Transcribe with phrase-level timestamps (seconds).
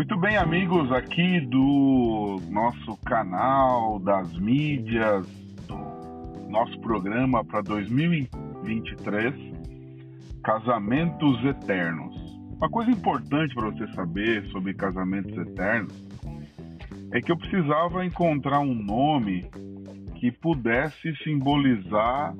[0.00, 5.26] Muito bem, amigos aqui do nosso canal, das mídias,
[5.68, 9.34] do nosso programa para 2023,
[10.42, 12.16] Casamentos Eternos.
[12.56, 15.92] Uma coisa importante para você saber sobre casamentos eternos
[17.12, 19.50] é que eu precisava encontrar um nome
[20.14, 22.34] que pudesse simbolizar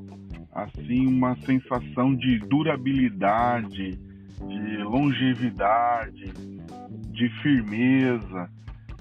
[0.51, 3.99] assim uma sensação de durabilidade,
[4.49, 6.33] de longevidade,
[7.21, 8.49] de firmeza.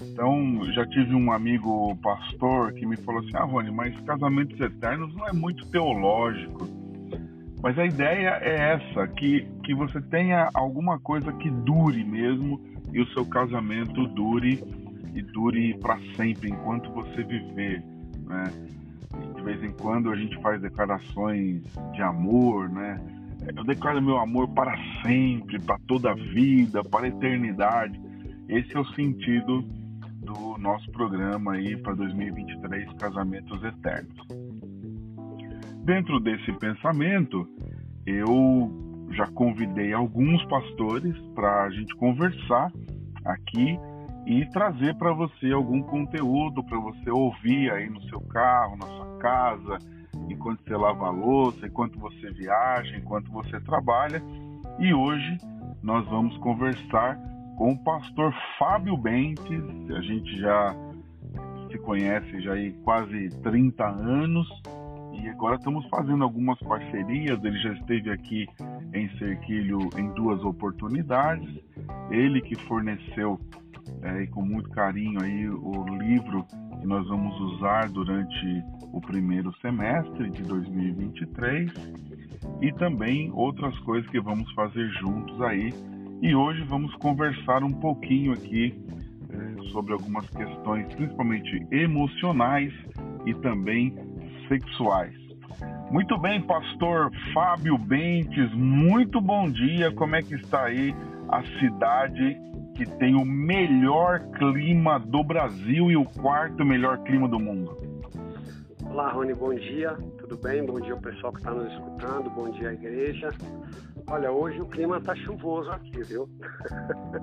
[0.02, 5.14] Então, já tive um amigo pastor que me falou assim: Ah, Rony, mas casamentos eternos
[5.14, 6.68] não é muito teológico.
[7.62, 12.60] Mas a ideia é essa: que, que você tenha alguma coisa que dure mesmo
[12.92, 14.62] e o seu casamento dure
[15.14, 17.82] e dure para sempre, enquanto você viver.
[18.26, 18.44] Né?
[19.34, 21.62] De vez em quando a gente faz declarações
[21.92, 23.00] de amor, né?
[23.56, 28.09] Eu declaro meu amor para sempre, para toda a vida, para a eternidade.
[28.50, 29.62] Esse é o sentido
[30.24, 34.26] do nosso programa aí para 2023, Casamentos Eternos.
[35.84, 37.48] Dentro desse pensamento,
[38.04, 42.72] eu já convidei alguns pastores para a gente conversar
[43.24, 43.78] aqui
[44.26, 49.16] e trazer para você algum conteúdo para você ouvir aí no seu carro, na sua
[49.18, 49.78] casa,
[50.28, 54.20] enquanto você lava a louça, enquanto você viaja, enquanto você trabalha.
[54.80, 55.38] E hoje
[55.80, 57.29] nós vamos conversar
[57.60, 59.62] com o pastor Fábio Bentes.
[59.90, 60.74] A gente já
[61.70, 64.48] se conhece já há quase 30 anos
[65.12, 67.38] e agora estamos fazendo algumas parcerias.
[67.44, 68.46] Ele já esteve aqui
[68.94, 71.62] em Cerquilho em duas oportunidades.
[72.10, 73.38] Ele que forneceu
[74.04, 76.46] é, com muito carinho aí o livro
[76.80, 81.70] que nós vamos usar durante o primeiro semestre de 2023
[82.62, 85.74] e também outras coisas que vamos fazer juntos aí
[86.22, 88.74] e hoje vamos conversar um pouquinho aqui
[89.30, 92.72] é, sobre algumas questões, principalmente emocionais
[93.24, 93.94] e também
[94.48, 95.14] sexuais.
[95.90, 99.90] Muito bem, pastor Fábio Bentes, muito bom dia.
[99.92, 100.94] Como é que está aí
[101.28, 102.36] a cidade
[102.76, 107.76] que tem o melhor clima do Brasil e o quarto melhor clima do mundo?
[108.84, 109.96] Olá, Rony, bom dia.
[110.18, 110.64] Tudo bem?
[110.64, 112.30] Bom dia ao pessoal que está nos escutando.
[112.30, 113.30] Bom dia à igreja.
[114.10, 116.28] Olha, hoje o clima tá chuvoso aqui, viu?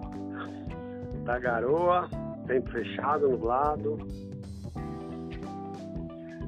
[1.25, 2.09] tá garoa,
[2.47, 3.97] tempo fechado, nublado.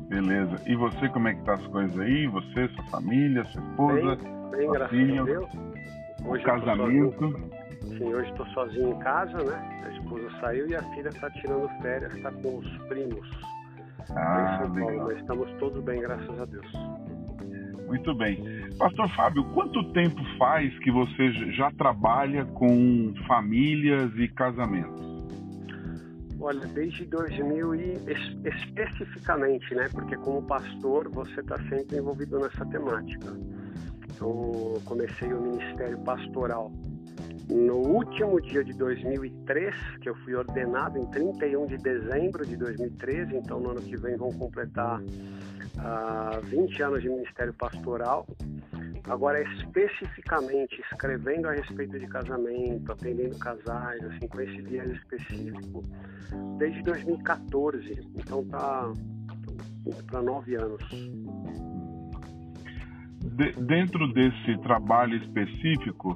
[0.08, 0.56] Beleza.
[0.66, 2.26] E você, como é que tá as coisas aí?
[2.28, 5.24] Você, sua família, sua esposa, bem, bem, sua filha,
[6.26, 7.50] Hoje o casamento?
[7.82, 9.84] Sim, hoje estou sozinho em casa, né?
[9.86, 13.30] A esposa saiu e a filha está tirando férias, está com os primos.
[14.16, 15.08] Ah, legal.
[15.08, 16.99] Mas estamos todos bem, graças a Deus.
[17.90, 18.38] Muito bem.
[18.78, 25.10] Pastor Fábio, quanto tempo faz que você já trabalha com famílias e casamentos?
[26.40, 27.98] Olha, desde 2000 e
[28.46, 29.90] especificamente, né?
[29.92, 33.36] Porque como pastor você está sempre envolvido nessa temática.
[34.16, 36.72] Então, comecei o ministério pastoral
[37.50, 43.36] no último dia de 2003, que eu fui ordenado em 31 de dezembro de 2013,
[43.36, 45.02] então no ano que vem vão completar
[45.78, 48.25] uh, 20 anos de ministério pastoral.
[49.06, 55.84] Agora, especificamente escrevendo a respeito de casamento, atendendo casais, assim, com esse viés específico,
[56.57, 58.07] desde 2014.
[58.16, 58.91] Então tá
[60.07, 60.84] para nove anos.
[63.36, 66.16] De, dentro desse trabalho específico,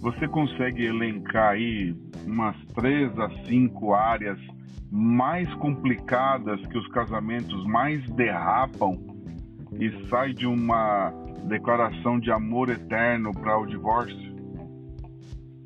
[0.00, 1.94] você consegue elencar aí
[2.24, 4.38] umas três a cinco áreas
[4.90, 8.98] mais complicadas que os casamentos mais derrapam
[9.72, 11.12] e sai de uma
[11.44, 14.30] declaração de amor eterno para o divórcio?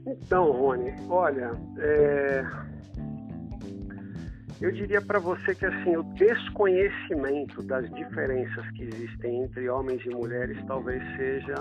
[0.07, 2.45] Então, Rony, olha, é...
[4.61, 10.11] eu diria para você que assim o desconhecimento das diferenças que existem entre homens e
[10.11, 11.55] mulheres talvez seja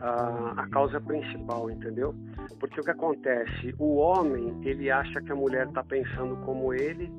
[0.00, 2.14] a, a causa principal, entendeu?
[2.58, 3.74] Porque o que acontece?
[3.78, 7.10] O homem, ele acha que a mulher está pensando como ele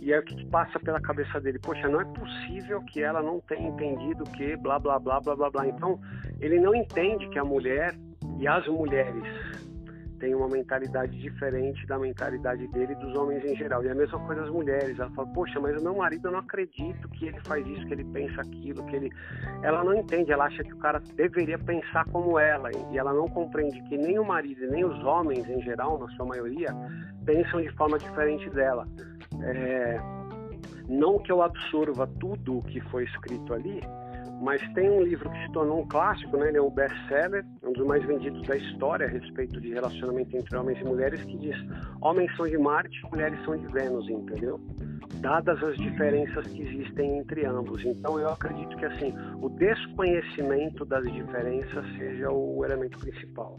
[0.00, 1.58] e é o que passa pela cabeça dele.
[1.58, 5.50] Poxa, não é possível que ela não tenha entendido que blá, blá, blá, blá, blá,
[5.50, 5.66] blá.
[5.66, 5.98] Então,
[6.40, 7.94] ele não entende que a mulher
[8.38, 9.22] e as mulheres
[10.18, 13.84] tem uma mentalidade diferente da mentalidade dele e dos homens em geral.
[13.84, 14.98] E a mesma coisa as mulheres.
[14.98, 17.94] Ela fala, poxa, mas o meu marido eu não acredito que ele faz isso, que
[17.94, 19.12] ele pensa aquilo, que ele.
[19.62, 22.70] Ela não entende, ela acha que o cara deveria pensar como ela.
[22.92, 26.26] E ela não compreende que nem o marido nem os homens em geral, na sua
[26.26, 26.68] maioria,
[27.24, 28.86] pensam de forma diferente dela.
[29.42, 30.00] É...
[30.88, 33.80] Não que eu absorva tudo o que foi escrito ali,
[34.40, 36.48] mas tem um livro que se tornou um clássico, né?
[36.48, 40.56] ele é um best-seller, um dos mais vendidos da história a respeito de relacionamento entre
[40.56, 41.56] homens e mulheres, que diz:
[42.00, 44.60] homens são de Marte, mulheres são de Vênus, entendeu?
[45.20, 47.84] Dadas as diferenças que existem entre ambos.
[47.84, 53.56] Então eu acredito que assim, o desconhecimento das diferenças seja o elemento principal.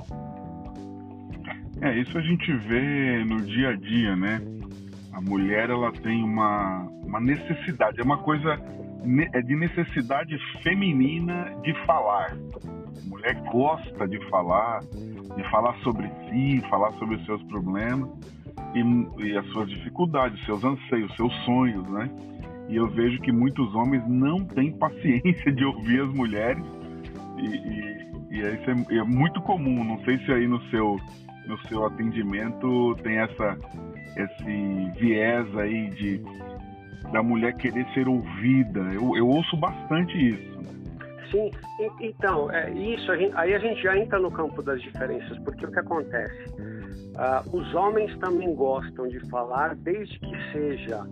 [1.82, 4.42] É, isso a gente vê no dia a dia, né?
[5.18, 8.54] A mulher ela tem uma, uma necessidade, é uma coisa
[9.34, 12.34] é de necessidade feminina de falar.
[12.34, 18.08] A mulher gosta de falar, de falar sobre si, falar sobre os seus problemas
[18.76, 22.12] e, e as suas dificuldades, seus anseios, seus sonhos, né?
[22.70, 26.64] E eu vejo que muitos homens não têm paciência de ouvir as mulheres
[27.40, 29.84] e, e, e isso é, é muito comum.
[29.84, 31.00] Não sei se aí no seu
[31.48, 33.58] no seu atendimento tem essa
[34.16, 36.22] esse viés aí de
[37.12, 38.82] da mulher querer ser ouvida.
[38.94, 40.58] Eu, eu ouço bastante isso.
[41.32, 41.52] Sim,
[42.00, 45.66] então, é, isso, a gente, aí a gente já entra no campo das diferenças, porque
[45.66, 46.52] o que acontece?
[46.52, 51.06] Uh, os homens também gostam de falar, desde que seja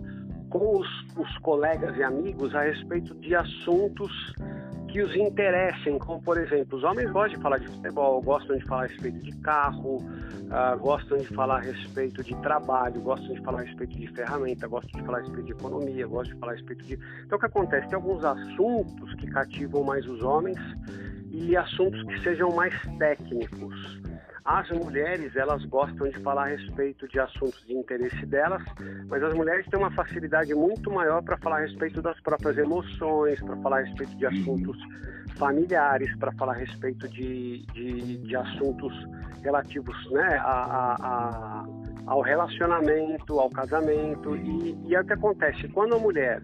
[0.48, 4.32] com os, os colegas e amigos, a respeito de assuntos
[4.88, 8.64] que os interessem, como por exemplo, os homens gostam de falar de futebol, gostam de
[8.64, 13.40] falar a respeito de carro, uh, gostam de falar a respeito de trabalho, gostam de
[13.42, 16.52] falar a respeito de ferramenta, gostam de falar a respeito de economia, gostam de falar
[16.52, 16.98] a respeito de.
[17.24, 17.88] Então o que acontece?
[17.88, 20.58] Tem alguns assuntos que cativam mais os homens
[21.30, 24.00] e assuntos que sejam mais técnicos.
[24.46, 28.62] As mulheres, elas gostam de falar a respeito de assuntos de interesse delas,
[29.08, 33.42] mas as mulheres têm uma facilidade muito maior para falar a respeito das próprias emoções,
[33.42, 34.78] para falar a respeito de assuntos
[35.36, 38.94] familiares, para falar a respeito de, de, de assuntos
[39.42, 41.64] relativos né, a, a, a,
[42.06, 44.36] ao relacionamento, ao casamento.
[44.36, 46.40] E, e é o que acontece, quando a mulher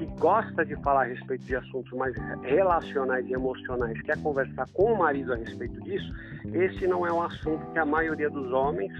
[0.00, 4.94] que gosta de falar a respeito de assuntos mais relacionais e emocionais, quer conversar com
[4.94, 6.10] o marido a respeito disso,
[6.54, 8.92] esse não é um assunto que a maioria dos homens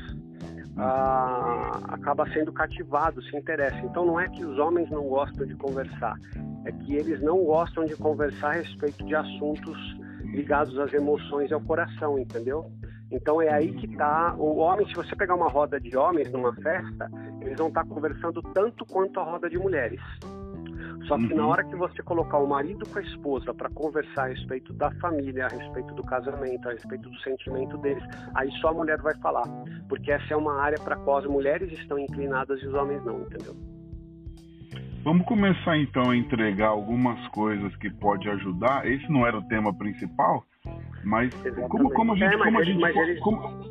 [0.77, 3.79] ah, acaba sendo cativado, se interessa.
[3.79, 6.17] Então não é que os homens não gostam de conversar,
[6.67, 9.79] é que eles não gostam de conversar a respeito de assuntos
[10.35, 12.71] ligados às emoções e ao coração, entendeu?
[13.11, 14.87] Então é aí que está o homem.
[14.87, 17.11] Se você pegar uma roda de homens numa festa,
[17.41, 20.01] eles vão estar tá conversando tanto quanto a roda de mulheres.
[21.07, 21.37] Só que uhum.
[21.37, 24.91] na hora que você colocar o marido com a esposa para conversar a respeito da
[24.93, 28.05] família, a respeito do casamento, a respeito do sentimento deles,
[28.35, 29.47] aí só a mulher vai falar.
[29.89, 33.23] Porque essa é uma área para qual as mulheres estão inclinadas e os homens não,
[33.23, 33.55] entendeu?
[35.03, 38.87] Vamos começar então a entregar algumas coisas que pode ajudar.
[38.87, 40.45] Esse não era o tema principal,
[41.03, 41.33] mas
[41.69, 43.21] como, como a gente, é, como a gente, eles...
[43.21, 43.71] como...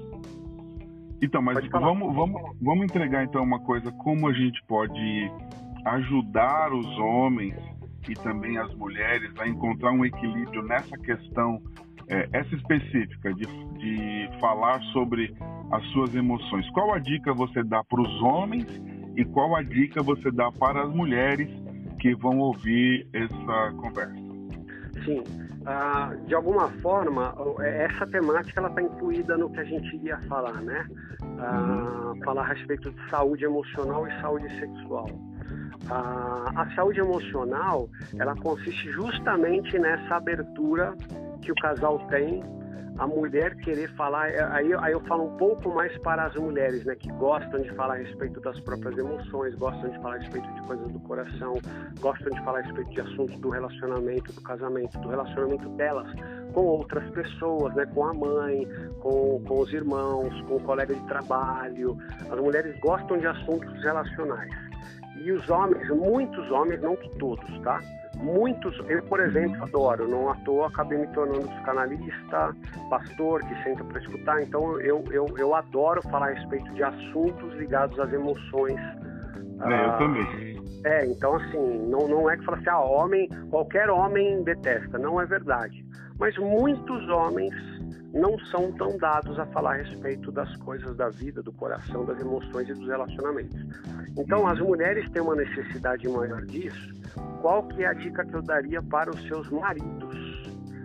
[1.21, 5.31] Então, mas vamos, vamos, vamos entregar então uma coisa, como a gente pode
[5.85, 7.55] ajudar os homens
[8.07, 11.61] e também as mulheres a encontrar um equilíbrio nessa questão,
[12.07, 13.45] é, essa específica, de,
[13.77, 15.35] de falar sobre
[15.71, 16.69] as suas emoções.
[16.71, 18.67] Qual a dica você dá para os homens
[19.15, 21.49] e qual a dica você dá para as mulheres
[21.99, 24.29] que vão ouvir essa conversa?
[25.05, 25.23] Sim,
[25.65, 30.61] ah, de alguma forma, essa temática ela está incluída no que a gente ia falar,
[30.61, 30.87] né?
[31.37, 32.23] Ah, uhum.
[32.23, 35.07] Falar a respeito de saúde emocional e saúde sexual.
[35.87, 40.93] A, a saúde emocional, ela consiste justamente nessa abertura
[41.41, 42.43] que o casal tem
[42.99, 46.95] a mulher querer falar, aí, aí eu falo um pouco mais para as mulheres, né,
[46.95, 50.61] que gostam de falar a respeito das próprias emoções, gostam de falar a respeito de
[50.63, 51.53] coisas do coração,
[52.01, 56.11] gostam de falar a respeito de assuntos do relacionamento, do casamento, do relacionamento delas
[56.53, 58.67] com outras pessoas, né, com a mãe,
[58.99, 61.97] com, com os irmãos, com o colega de trabalho.
[62.29, 64.51] As mulheres gostam de assuntos relacionais.
[65.19, 67.79] E os homens, muitos homens, não todos, tá?
[68.17, 72.55] Muitos, eu por exemplo adoro, não à toa acabei me tornando psicanalista,
[72.89, 77.53] pastor que senta para escutar, então eu, eu, eu adoro falar a respeito de assuntos
[77.55, 78.79] ligados às emoções.
[79.61, 80.61] É, eu ah, também.
[80.83, 85.21] É, então assim, não, não é que fala assim, ah, homem, qualquer homem detesta, não
[85.21, 85.85] é verdade.
[86.19, 87.53] Mas muitos homens
[88.13, 92.19] não são tão dados a falar a respeito das coisas da vida, do coração, das
[92.19, 93.59] emoções e dos relacionamentos.
[94.17, 96.93] Então, as mulheres têm uma necessidade maior disso.
[97.41, 100.39] Qual que é a dica que eu daria para os seus maridos?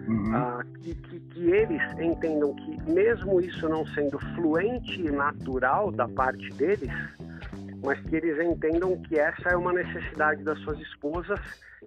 [0.07, 0.37] Uhum.
[0.37, 6.07] Ah, que, que, que, eles entendam que, mesmo isso não sendo fluente e natural da
[6.07, 6.93] parte deles,
[7.83, 11.41] mas que eles entendam que essa é uma necessidade das suas esposas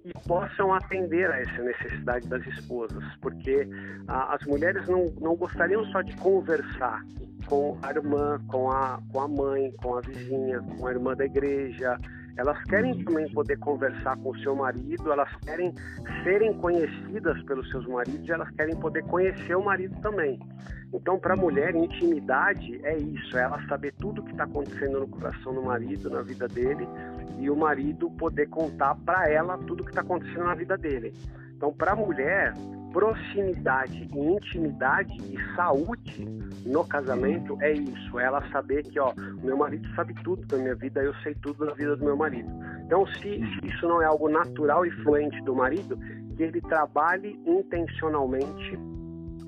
[0.04, 3.68] e possam atender a essa necessidade das esposas, porque
[4.08, 7.04] ah, as mulheres não, não gostariam só de conversar
[7.48, 11.26] com a irmã, com a, com a mãe, com a vizinha, com a irmã da
[11.26, 11.98] igreja.
[12.38, 15.74] Elas querem também poder conversar com o seu marido, elas querem
[16.24, 20.40] serem conhecidas pelos seus maridos elas querem poder conhecer o marido também.
[20.94, 25.00] Então, para a mulher, intimidade é isso, é ela saber tudo o que está acontecendo
[25.02, 26.88] no coração do marido, na vida dele,
[27.40, 31.14] e o marido poder contar para ela tudo que está acontecendo na vida dele.
[31.56, 32.54] Então, para a mulher,
[32.92, 36.26] proximidade e intimidade e saúde
[36.66, 40.76] no casamento é isso, é ela saber que, ó, meu marido sabe tudo da minha
[40.76, 42.50] vida, eu sei tudo da vida do meu marido.
[42.86, 45.98] Então, se, se isso não é algo natural e fluente do marido,
[46.36, 48.80] que ele trabalhe intencionalmente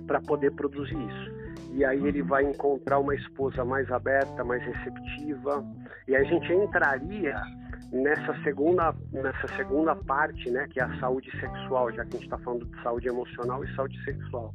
[0.06, 1.40] para poder produzir isso.
[1.72, 5.64] E aí ele vai encontrar uma esposa mais aberta, mais receptiva.
[6.08, 7.40] E a gente entraria
[7.92, 12.26] nessa segunda, nessa segunda parte, né, que é a saúde sexual, já que a gente
[12.26, 14.54] está falando de saúde emocional e saúde sexual.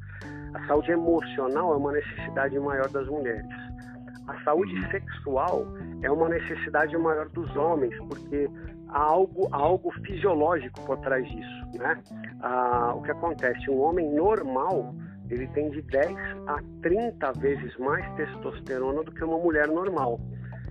[0.54, 3.46] A saúde emocional é uma necessidade maior das mulheres.
[4.28, 5.66] A saúde sexual
[6.02, 8.48] é uma necessidade maior dos homens, porque
[8.88, 12.00] há algo, há algo fisiológico por trás disso, né?
[12.40, 13.68] Ah, o que acontece?
[13.68, 14.94] Um homem normal,
[15.28, 20.20] ele tem de 10 a 30 vezes mais testosterona do que uma mulher normal.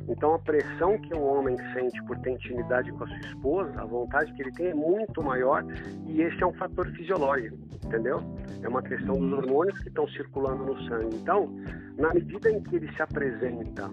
[0.08, 3.86] Então a pressão que um homem sente por ter intimidade com a sua esposa, a
[3.86, 5.64] vontade que ele tem é muito maior
[6.06, 8.22] e esse é um fator fisiológico, entendeu?
[8.62, 11.16] É uma questão dos hormônios que estão circulando no sangue.
[11.16, 11.50] Então,
[11.98, 13.90] na medida em que ele se apresenta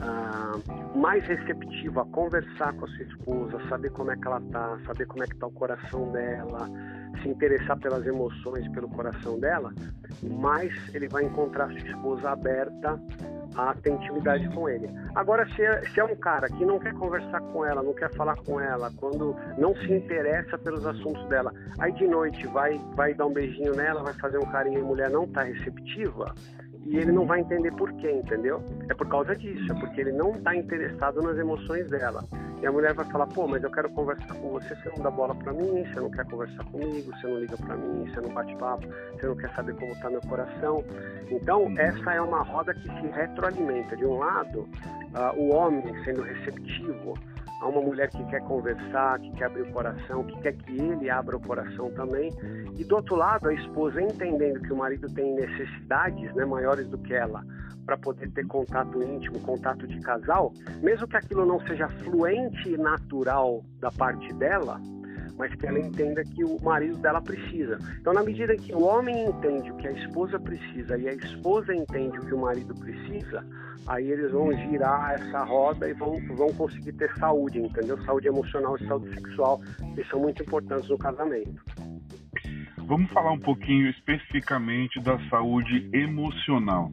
[0.00, 0.58] ah,
[0.94, 5.06] mais receptivo a conversar com a sua esposa, saber como é que ela tá, saber
[5.06, 6.68] como é que tá o coração dela,
[7.22, 9.72] se interessar pelas emoções, pelo coração dela,
[10.22, 13.00] mais ele vai encontrar sua esposa aberta
[13.56, 14.88] a ter intimidade com ele.
[15.14, 18.12] Agora, se é, se é, um cara que não quer conversar com ela, não quer
[18.14, 23.14] falar com ela, quando não se interessa pelos assuntos dela, aí de noite vai, vai
[23.14, 26.34] dar um beijinho nela, vai fazer um carinho e a mulher não está receptiva,
[26.88, 28.62] e ele não vai entender por quê, entendeu?
[28.88, 32.24] É por causa disso, é porque ele não está interessado nas emoções dela.
[32.62, 35.10] E a mulher vai falar, pô, mas eu quero conversar com você, você não dá
[35.10, 38.30] bola para mim, você não quer conversar comigo, você não liga para mim, você não
[38.30, 40.82] bate papo, você não quer saber como está meu coração.
[41.30, 43.96] Então, essa é uma roda que se retroalimenta.
[43.96, 47.14] De um lado, uh, o homem sendo receptivo,
[47.60, 51.08] a uma mulher que quer conversar, que quer abrir o coração, que quer que ele
[51.08, 52.30] abra o coração também.
[52.76, 56.98] E do outro lado, a esposa entendendo que o marido tem necessidades né, maiores do
[56.98, 57.44] que ela
[57.86, 62.76] para poder ter contato íntimo, contato de casal, mesmo que aquilo não seja fluente e
[62.76, 64.80] natural da parte dela,
[65.38, 67.78] mas que ela entenda que o marido dela precisa.
[68.00, 71.74] Então, na medida que o homem entende o que a esposa precisa e a esposa
[71.74, 73.44] entende o que o marido precisa,
[73.86, 78.02] aí eles vão girar essa roda e vão, vão conseguir ter saúde, entendeu?
[78.04, 79.60] Saúde emocional e saúde sexual,
[79.94, 81.62] que são muito importantes no casamento.
[82.86, 86.88] Vamos falar um pouquinho especificamente da saúde emocional.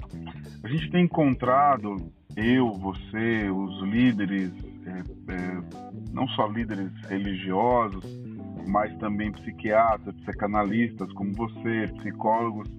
[0.64, 1.98] A gente tem encontrado,
[2.36, 4.52] eu, você, os líderes,
[4.88, 5.62] é, é,
[6.12, 8.04] não só líderes religiosos,
[8.68, 12.70] mas também psiquiatras, psicanalistas como você, psicólogos,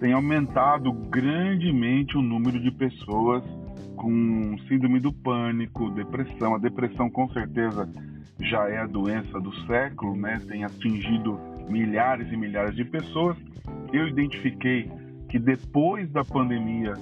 [0.00, 3.42] tem aumentado grandemente o número de pessoas
[3.96, 6.54] com síndrome do pânico, depressão.
[6.54, 7.88] A depressão, com certeza,
[8.40, 10.40] já é a doença do século, né?
[10.48, 13.36] Tem atingido milhares e milhares de pessoas.
[13.92, 14.90] Eu identifiquei
[15.30, 16.92] que depois da pandemia,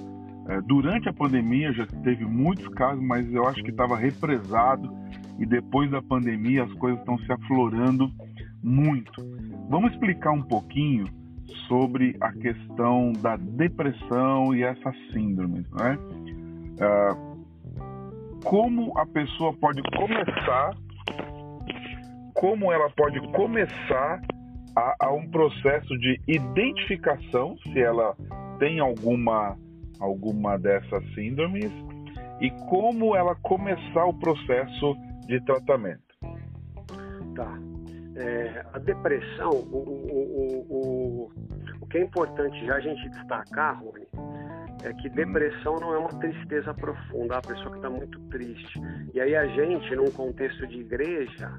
[0.49, 4.95] eh, durante a pandemia já teve muitos casos, mas eu acho que estava represado
[5.43, 8.09] e depois da pandemia as coisas estão se aflorando
[8.63, 9.13] muito.
[9.69, 11.05] Vamos explicar um pouquinho
[11.67, 15.99] sobre a questão da depressão e essa síndrome, né?
[16.79, 17.33] Uh,
[18.45, 20.77] como a pessoa pode começar,
[22.35, 24.21] como ela pode começar
[24.77, 28.17] a, a um processo de identificação, se ela
[28.61, 29.57] tem alguma
[29.99, 31.71] alguma dessas síndromes
[32.41, 36.15] e como ela começar o processo de tratamento.
[37.35, 37.59] Tá.
[38.15, 41.33] É, a depressão, o, o, o,
[41.81, 44.07] o, que é importante já a gente destacar, Rony,
[44.85, 48.81] é que depressão não é uma tristeza profunda, é a pessoa que está muito triste.
[49.15, 51.51] E aí a gente, num contexto de igreja,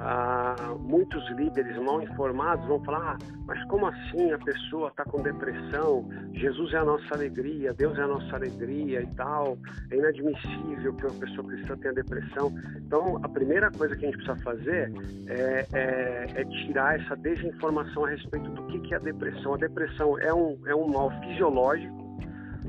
[0.00, 5.20] ah, muitos líderes mal informados vão falar: ah, mas como assim a pessoa está com
[5.22, 6.08] depressão?
[6.32, 9.58] Jesus é a nossa alegria, Deus é a nossa alegria e tal.
[9.90, 12.52] É inadmissível que uma pessoa cristã tenha depressão.
[12.76, 14.92] Então, a primeira coisa que a gente precisa fazer
[15.26, 19.54] é, é, é tirar essa desinformação a respeito do que, que é a depressão.
[19.54, 22.07] A depressão é um, é um mal fisiológico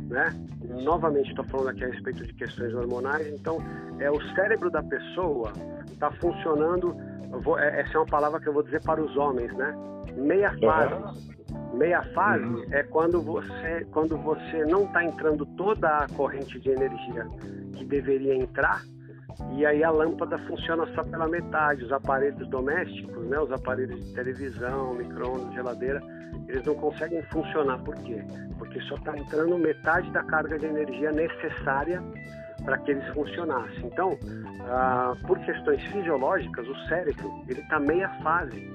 [0.10, 0.36] né?
[0.84, 3.58] Novamente estou falando aqui a respeito de questões hormonais, então
[4.00, 5.54] é o cérebro da pessoa
[5.92, 6.96] está funcionando
[7.38, 9.75] vou, é, essa é uma palavra que eu vou dizer para os homens, né?
[10.16, 11.30] Meia fase.
[11.74, 12.66] Meia fase uhum.
[12.72, 17.28] é quando você, quando você não está entrando toda a corrente de energia
[17.75, 18.84] que deveria entrar
[19.51, 21.84] e aí a lâmpada funciona só pela metade.
[21.84, 26.01] Os aparelhos domésticos, né, os aparelhos de televisão, micro-ondas, geladeira,
[26.48, 27.79] eles não conseguem funcionar.
[27.79, 28.24] Por quê?
[28.58, 32.01] Porque só está entrando metade da carga de energia necessária
[32.63, 33.86] para que eles funcionassem.
[33.86, 34.17] Então,
[34.62, 38.69] ah, por questões fisiológicas, o cérebro ele está meia fase.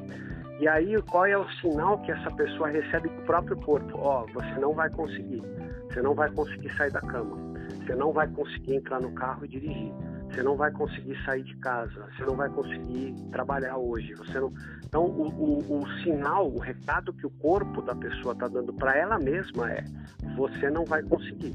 [0.60, 3.98] E aí, qual é o sinal que essa pessoa recebe do próprio corpo?
[3.98, 5.42] Ó, oh, você não vai conseguir.
[5.88, 7.36] Você não vai conseguir sair da cama.
[7.84, 9.92] Você não vai conseguir entrar no carro e dirigir
[10.34, 14.52] você não vai conseguir sair de casa, você não vai conseguir trabalhar hoje, você não.
[14.84, 18.96] Então, o, o, o sinal, o recado que o corpo da pessoa está dando para
[18.96, 19.84] ela mesma é:
[20.36, 21.54] você não vai conseguir.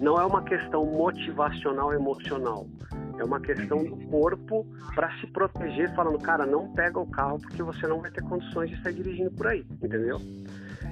[0.00, 2.66] Não é uma questão motivacional emocional.
[3.18, 7.62] É uma questão do corpo para se proteger, falando, cara, não pega o carro porque
[7.62, 10.18] você não vai ter condições de sair dirigindo por aí, entendeu?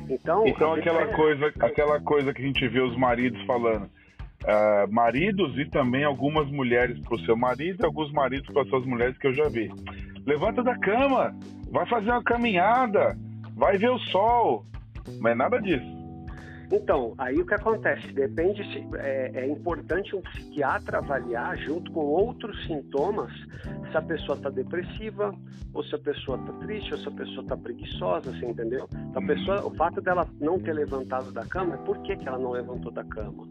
[0.09, 1.07] Então, então aquela é...
[1.14, 3.91] coisa, aquela coisa que a gente vê os maridos falando,
[4.44, 8.84] uh, maridos e também algumas mulheres para o seu marido e alguns maridos para suas
[8.84, 9.70] mulheres que eu já vi.
[10.26, 11.34] Levanta da cama,
[11.70, 13.16] vai fazer uma caminhada,
[13.56, 14.64] vai ver o sol.
[15.20, 16.04] Não é nada disso.
[16.72, 18.10] Então, aí o que acontece?
[18.12, 23.30] Depende se é, é importante um psiquiatra avaliar junto com outros sintomas
[23.90, 25.34] se a pessoa está depressiva,
[25.72, 28.88] ou se a pessoa está triste, ou se a pessoa está preguiçosa, você entendeu?
[28.92, 32.38] Então, a pessoa, o fato dela não ter levantado da cama, por que, que ela
[32.38, 33.46] não levantou da cama?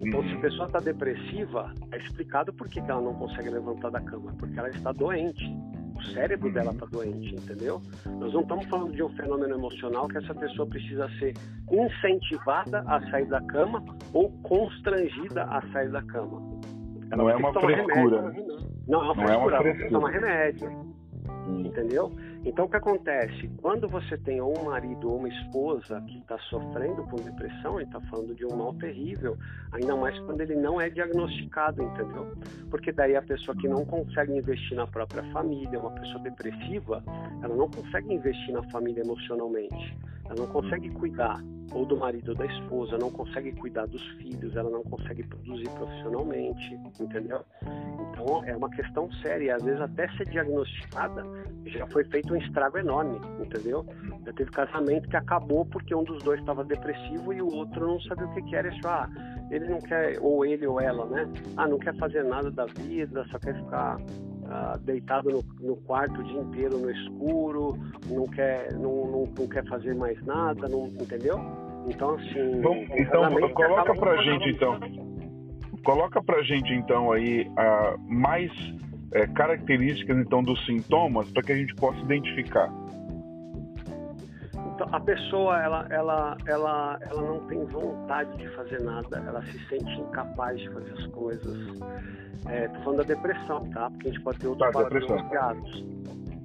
[0.00, 3.90] Então, se a pessoa está depressiva, é explicado por que, que ela não consegue levantar
[3.90, 5.44] da cama, porque ela está doente.
[5.96, 7.82] O cérebro dela está doente, entendeu?
[8.06, 11.34] Nós não estamos falando de um fenômeno emocional que essa pessoa precisa ser
[11.72, 16.40] incentivada a sair da cama ou constrangida a sair da cama.
[17.10, 18.34] Ela não é uma frescura.
[18.86, 19.26] Não, é uma frescura.
[19.26, 19.80] Não é uma frescura.
[19.80, 20.88] Ela tomar remédio.
[21.48, 22.12] Entendeu?
[22.44, 23.48] Então, o que acontece?
[23.60, 28.00] Quando você tem um marido ou uma esposa que está sofrendo com depressão, ele está
[28.02, 29.36] falando de um mal terrível,
[29.72, 32.36] ainda mais quando ele não é diagnosticado, entendeu?
[32.70, 37.02] Porque daí a pessoa que não consegue investir na própria família, uma pessoa depressiva,
[37.42, 39.96] ela não consegue investir na família emocionalmente,
[40.28, 41.40] ela não consegue cuidar
[41.72, 45.68] ou do marido ou da esposa, não consegue cuidar dos filhos, ela não consegue produzir
[45.70, 47.44] profissionalmente, entendeu?
[47.62, 51.22] Então é uma questão séria, às vezes até ser diagnosticada
[51.66, 53.84] já foi feito um estrago enorme, entendeu?
[54.24, 58.00] Já teve casamento que acabou porque um dos dois estava depressivo e o outro não
[58.00, 58.68] sabia o que, que era.
[58.68, 59.08] Isso, ah,
[59.50, 61.28] ele não quer, ou ele ou ela, né?
[61.56, 63.98] Ah, não quer fazer nada da vida, só quer ficar
[64.48, 69.46] ah, deitado no, no, quarto o dia inteiro no escuro, não quer, não, não, não
[69.46, 71.38] quer fazer mais nada, não, entendeu?
[71.86, 72.60] Então, assim.
[72.60, 74.78] Bom, então, coloca pra gente, então.
[75.84, 78.50] Coloca pra gente, então, aí uh, mais
[79.12, 82.72] é, características, então, dos sintomas para que a gente possa identificar.
[84.92, 90.00] A pessoa, ela, ela, ela, ela não tem vontade de fazer nada, ela se sente
[90.00, 91.80] incapaz de fazer as coisas.
[92.46, 93.90] É, tô falando da depressão, tá?
[93.90, 95.70] Porque a gente pode ter outros tá, associados.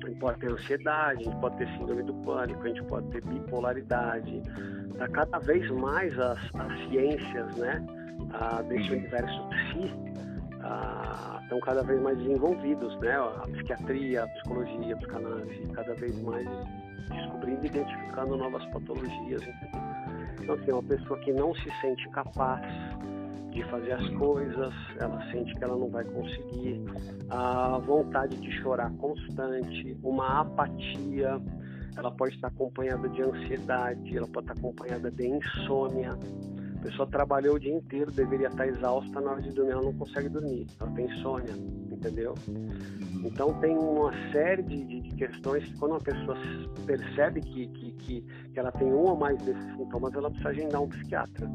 [0.04, 3.08] A gente pode ter ansiedade, a gente pode ter síndrome do pânico, a gente pode
[3.08, 4.42] ter bipolaridade.
[4.98, 7.86] Tá cada vez mais as, as ciências, né,
[8.34, 8.98] ah, desse uhum.
[8.98, 10.14] universo psi
[10.64, 13.16] ah, estão cada vez mais desenvolvidos, né?
[13.16, 16.48] A psiquiatria, a psicologia, a psicanálise, cada vez mais
[17.10, 19.42] descobrindo e identificando novas patologias.
[20.42, 22.62] Então, assim, é uma pessoa que não se sente capaz
[23.52, 26.82] de fazer as coisas, ela sente que ela não vai conseguir,
[27.30, 31.40] a vontade de chorar constante, uma apatia,
[31.96, 36.18] ela pode estar acompanhada de ansiedade, ela pode estar acompanhada de insônia.
[36.78, 39.94] A pessoa trabalhou o dia inteiro, deveria estar exausta, na hora de dormir ela não
[39.94, 41.54] consegue dormir, ela tem insônia,
[41.92, 42.34] entendeu?
[43.24, 46.38] Então tem uma série de, de questões que quando uma pessoa
[46.86, 48.22] percebe que, que, que,
[48.54, 51.50] que ela tem um ou mais desses sintomas, ela precisa agendar um psiquiatra.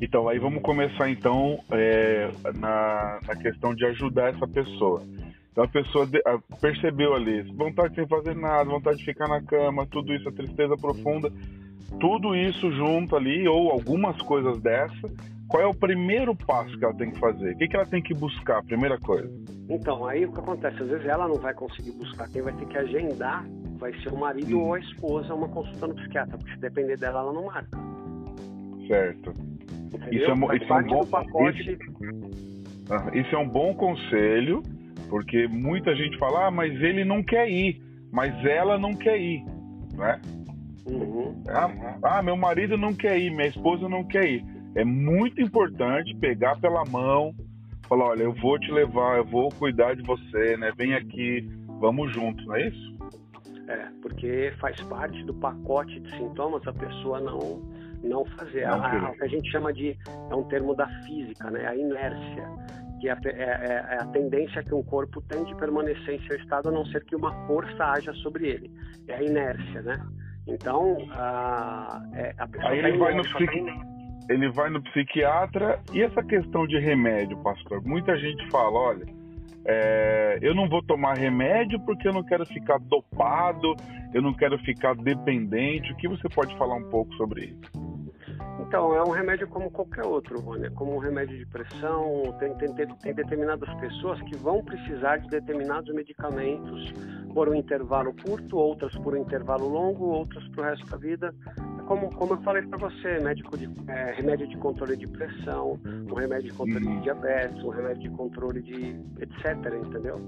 [0.00, 5.02] Então, aí vamos começar então é, na, na questão de ajudar essa pessoa.
[5.56, 6.06] Então a pessoa
[6.60, 10.76] percebeu ali, vontade de fazer nada, vontade de ficar na cama, tudo isso, a tristeza
[10.76, 11.32] profunda,
[11.98, 15.10] tudo isso junto ali, ou algumas coisas dessa,
[15.48, 17.54] qual é o primeiro passo que ela tem que fazer?
[17.54, 19.30] O que, que ela tem que buscar, primeira coisa?
[19.68, 20.82] Então, aí o que acontece?
[20.82, 23.44] Às vezes ela não vai conseguir buscar, quem vai ter que agendar
[23.78, 27.20] vai ser o marido ou a esposa uma consulta no psiquiatra, porque se depender dela,
[27.20, 27.78] ela não marca.
[28.88, 29.32] Certo.
[30.10, 31.60] Isso é, isso é, um bom, pacote...
[31.60, 31.70] isso,
[33.14, 34.62] isso é um bom conselho,
[35.08, 37.80] porque muita gente fala, ah, mas ele não quer ir,
[38.10, 39.44] mas ela não quer ir,
[39.94, 40.20] né?
[40.86, 41.42] Uhum.
[41.48, 44.55] Ah, ah, meu marido não quer ir, minha esposa não quer ir.
[44.76, 47.34] É muito importante pegar pela mão,
[47.88, 50.70] falar, olha, eu vou te levar, eu vou cuidar de você, né?
[50.76, 51.48] Vem aqui,
[51.80, 52.96] vamos juntos, não é isso?
[53.68, 58.66] É, porque faz parte do pacote de sintomas a pessoa não não fazer.
[58.68, 59.96] Não, a, que a gente chama de
[60.30, 61.66] é um termo da física, né?
[61.66, 62.46] A inércia
[63.00, 66.36] que é, é, é, é, a tendência que um corpo tem de permanecer em seu
[66.36, 68.70] estado a não ser que uma força haja sobre ele.
[69.08, 70.06] É a inércia, né?
[70.46, 73.64] Então, a, é, a pessoa Aí ele vai, no psiqui...
[74.28, 77.82] ele vai no psiquiatra e essa questão de remédio, pastor.
[77.84, 79.06] Muita gente fala, olha,
[79.64, 83.74] é, eu não vou tomar remédio porque eu não quero ficar dopado,
[84.14, 85.92] eu não quero ficar dependente.
[85.92, 87.86] O que você pode falar um pouco sobre isso?
[88.60, 90.70] Então, é um remédio como qualquer outro, Rony.
[90.70, 92.34] Como um remédio de pressão.
[92.38, 96.92] Tem, tem, tem, determinadas pessoas que vão precisar de determinados medicamentos
[97.32, 101.34] por um intervalo curto, outras por um intervalo longo, outras para o resto da vida.
[101.86, 106.14] Como, como eu falei para você, médico de, é, remédio de controle de pressão, um
[106.14, 110.20] remédio de controle de diabetes, um remédio de controle de etc, entendeu?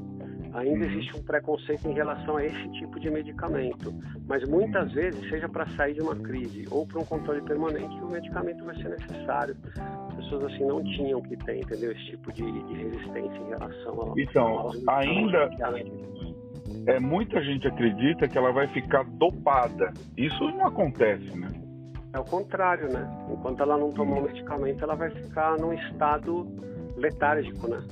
[0.54, 0.90] Ainda uhum.
[0.90, 3.92] existe um preconceito em relação a esse tipo de medicamento,
[4.26, 8.08] mas muitas vezes, seja para sair de uma crise ou para um controle permanente, o
[8.08, 9.56] medicamento vai ser necessário.
[10.08, 11.92] As pessoas assim não tinham que ter, entendeu?
[11.92, 14.18] Esse tipo de, de resistência em relação ao.
[14.18, 15.50] Então, ainda
[16.86, 19.92] é muita gente acredita que ela vai ficar dopada.
[20.16, 21.48] Isso não acontece, né?
[22.12, 23.06] É o contrário, né?
[23.30, 26.46] Enquanto ela não tomar o medicamento, ela vai ficar num estado
[26.96, 27.82] letárgico, né?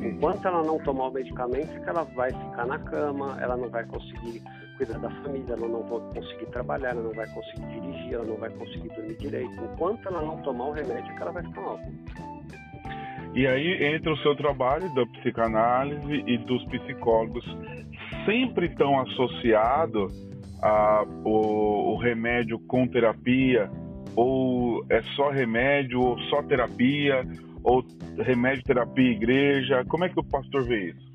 [0.00, 4.42] Enquanto ela não tomar o medicamento, ela vai ficar na cama, ela não vai conseguir
[4.76, 8.36] cuidar da família, ela não vai conseguir trabalhar, ela não vai conseguir dirigir, ela não
[8.36, 9.52] vai conseguir dormir direito.
[9.72, 11.80] Enquanto ela não tomar o remédio, ela vai ficar mal.
[13.34, 17.44] E aí entra o seu trabalho da psicanálise e dos psicólogos
[18.24, 20.12] sempre estão associados
[20.62, 23.70] a o, o remédio com terapia
[24.14, 27.24] ou é só remédio ou só terapia
[27.64, 27.84] ou
[28.18, 29.84] remédio, terapia, igreja?
[29.88, 31.12] Como é que o pastor vê isso?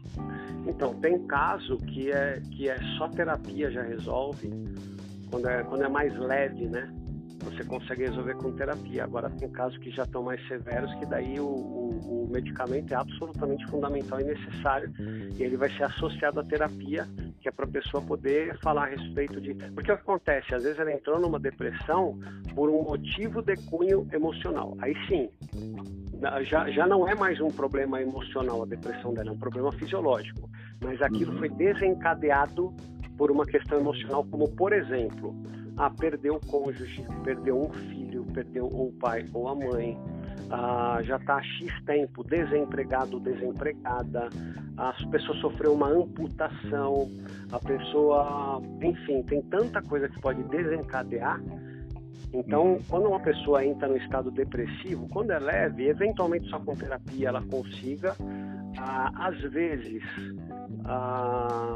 [0.65, 4.49] Então, tem caso que é, que é só terapia já resolve,
[5.29, 6.89] quando é, quando é mais leve, né?
[7.51, 9.03] Você consegue resolver com terapia.
[9.03, 12.95] Agora, tem casos que já estão mais severos, que daí o, o, o medicamento é
[12.95, 17.07] absolutamente fundamental e necessário, e ele vai ser associado à terapia,
[17.39, 19.53] que é para a pessoa poder falar a respeito de.
[19.53, 20.53] Porque o que acontece?
[20.53, 22.19] Às vezes ela entrou numa depressão
[22.53, 24.75] por um motivo de cunho emocional.
[24.79, 25.29] Aí sim,
[26.43, 30.49] já, já não é mais um problema emocional a depressão dela, é um problema fisiológico.
[30.83, 31.39] Mas aquilo uhum.
[31.39, 32.73] foi desencadeado
[33.17, 35.35] por uma questão emocional, como por exemplo,
[35.77, 39.97] ah, perdeu o cônjuge, perdeu um filho, perdeu ou o pai ou a mãe,
[40.49, 44.29] ah, já está há X tempo desempregado, desempregada,
[44.77, 47.09] a pessoa sofreu uma amputação,
[47.51, 51.39] a pessoa, enfim, tem tanta coisa que pode desencadear
[52.33, 52.79] então, uhum.
[52.89, 57.41] quando uma pessoa entra no estado depressivo, quando é leve, eventualmente só com terapia ela
[57.41, 58.15] consiga.
[58.77, 60.03] Ah, às vezes,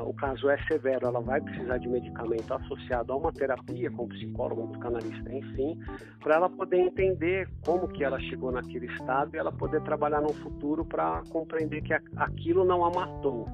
[0.06, 4.62] o caso é severo, ela vai precisar de medicamento associado a uma terapia com psicólogo,
[4.62, 5.80] com psicanalista, enfim,
[6.20, 10.34] para ela poder entender como que ela chegou naquele estado e ela poder trabalhar no
[10.34, 13.48] futuro para compreender que aquilo não a matou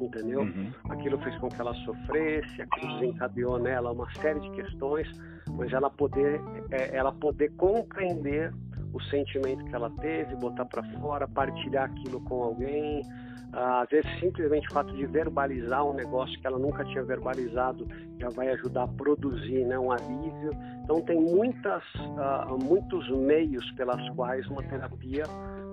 [0.00, 0.40] entendeu?
[0.40, 0.70] Uhum.
[0.90, 5.08] Aquilo fez com que ela sofresse, aquilo desencadeou nela uma série de questões,
[5.50, 8.52] mas ela poder, é, ela poder compreender
[8.92, 13.02] o sentimento que ela teve, botar para fora, partilhar aquilo com alguém,
[13.52, 17.86] às vezes simplesmente o fato de verbalizar um negócio que ela nunca tinha verbalizado
[18.18, 20.50] já vai ajudar a produzir né, um alívio.
[20.84, 25.24] Então tem muitas, uh, muitos meios pelas quais uma terapia,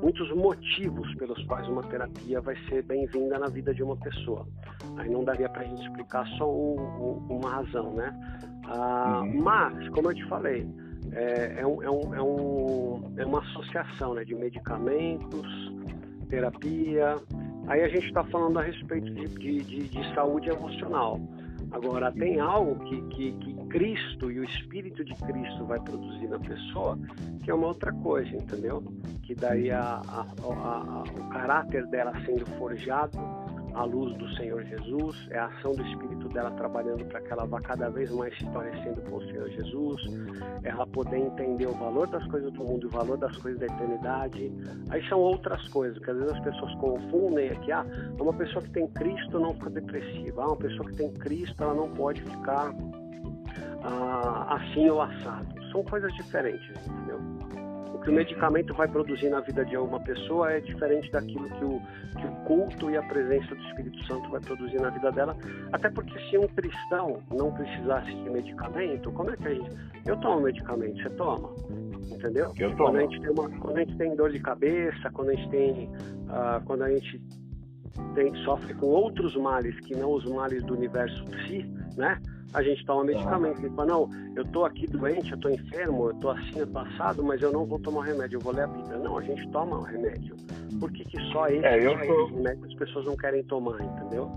[0.02, 4.48] muitos motivos pelos quais uma terapia vai ser bem-vinda na vida de uma pessoa.
[4.98, 8.14] Aí não daria para a gente explicar só um, um, uma razão, né?
[8.66, 9.42] Uh, uhum.
[9.44, 10.66] Mas, como eu te falei,
[11.12, 15.74] é, é, um, é, um, é, um, é uma associação né, de medicamentos,
[16.30, 17.18] terapia,
[17.68, 21.20] Aí a gente está falando a respeito de, de, de, de, saúde emocional.
[21.72, 26.40] Agora, tem algo que, que, que Cristo e o Espírito de Cristo vai produzir na
[26.40, 27.00] pessoa,
[27.44, 28.84] que é uma outra coisa, entendeu?
[29.24, 33.18] Que daí a, a, a, o caráter dela sendo forjado
[33.74, 37.46] à luz do Senhor Jesus, é a ação do Espírito dela trabalhando para que ela
[37.46, 40.02] vá cada vez mais se parecendo com o Senhor Jesus,
[40.64, 44.52] ela poder entender o valor das coisas do mundo, o valor das coisas da eternidade.
[44.90, 47.86] Aí são outras coisas, que às vezes as pessoas confundem aqui, ah,
[48.20, 51.74] uma pessoa que tem Cristo não fica depressiva, ah, uma pessoa que tem Cristo ela
[51.74, 52.74] não pode ficar
[53.84, 55.48] ah, assim ou assado.
[55.72, 57.20] São coisas diferentes, entendeu?
[58.04, 61.82] Que o medicamento vai produzir na vida de uma pessoa é diferente daquilo que o,
[62.20, 65.36] que o culto e a presença do Espírito Santo vai produzir na vida dela.
[65.72, 69.70] Até porque se um cristão não precisasse de medicamento, como é que a gente.
[70.06, 71.50] Eu tomo medicamento, você toma?
[72.12, 72.52] Entendeu?
[72.60, 72.90] Eu tomo.
[72.90, 75.50] Quando a gente tem, uma, quando a gente tem dor de cabeça, quando a gente
[75.50, 75.88] tem.
[75.88, 77.22] Uh, quando a gente
[78.16, 82.20] tem, sofre com outros males que não os males do universo si, né?
[82.54, 83.60] A gente toma medicamento.
[83.60, 86.80] Ele fala, não, eu tô aqui doente, eu tô enfermo, eu tô assim, eu tô
[86.80, 88.98] assado, mas eu não vou tomar remédio, eu vou ler a Bíblia.
[89.00, 90.36] Não, a gente toma o remédio.
[90.80, 92.26] Por que, que só esse, é, eu tô...
[92.26, 94.32] esse remédio as pessoas não querem tomar, entendeu?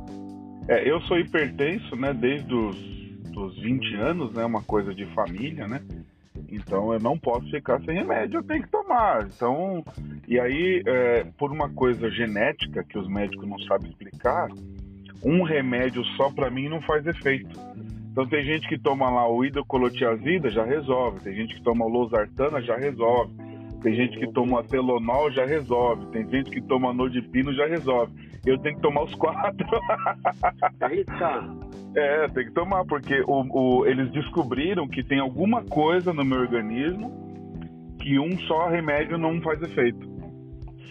[0.68, 2.96] É, eu sou hipertenso, né, desde os
[3.36, 5.82] dos 20 anos, né, uma coisa de família, né?
[6.48, 9.26] Então eu não posso ficar sem remédio, eu tenho que tomar.
[9.26, 9.84] Então,
[10.26, 14.48] e aí, é, por uma coisa genética que os médicos não sabem explicar,
[15.22, 17.60] um remédio só para mim não faz efeito.
[18.16, 21.20] Então tem gente que toma lá o hidrocolotiazida, já resolve.
[21.20, 23.30] Tem gente que toma o losartana, já resolve.
[23.82, 26.06] Tem gente que toma telonol, já resolve.
[26.06, 28.14] Tem gente que toma nodipino, já resolve.
[28.46, 29.66] Eu tenho que tomar os quatro.
[30.90, 31.44] Eita!
[31.94, 36.40] É, tem que tomar, porque o, o, eles descobriram que tem alguma coisa no meu
[36.40, 37.12] organismo
[38.00, 40.15] que um só remédio não faz efeito.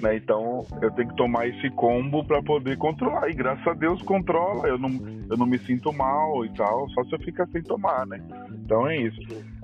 [0.02, 0.18] Né?
[0.18, 3.30] Então eu tenho que tomar esse combo para poder controlar.
[3.30, 4.90] E graças a Deus controla, eu não,
[5.30, 8.22] eu não me sinto mal e tal, só se eu ficar sem tomar, né?
[8.64, 9.20] Então é isso.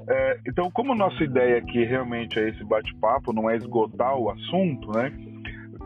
[0.07, 4.91] É, então, como nossa ideia aqui realmente é esse bate-papo, não é esgotar o assunto,
[4.91, 5.11] né?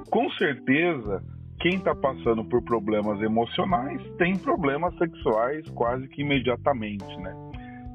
[0.10, 1.22] Com certeza
[1.60, 7.36] quem está passando por problemas emocionais tem problemas sexuais quase que imediatamente, né?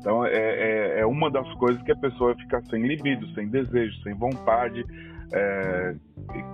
[0.00, 4.02] Então é, é, é, uma das coisas que a pessoa fica sem libido, sem desejo,
[4.02, 4.84] sem vontade,
[5.32, 5.94] é,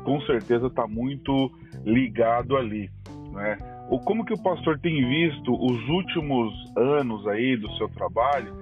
[0.04, 1.50] com certeza está muito
[1.84, 2.90] ligado ali,
[3.32, 3.58] né?
[3.88, 8.52] O como que o pastor tem visto os últimos anos aí do seu trabalho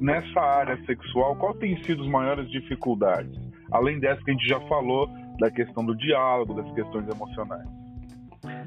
[0.00, 1.36] nessa área sexual?
[1.36, 3.38] Qual tem sido as maiores dificuldades?
[3.70, 7.68] Além dessa que a gente já falou da questão do diálogo, das questões emocionais.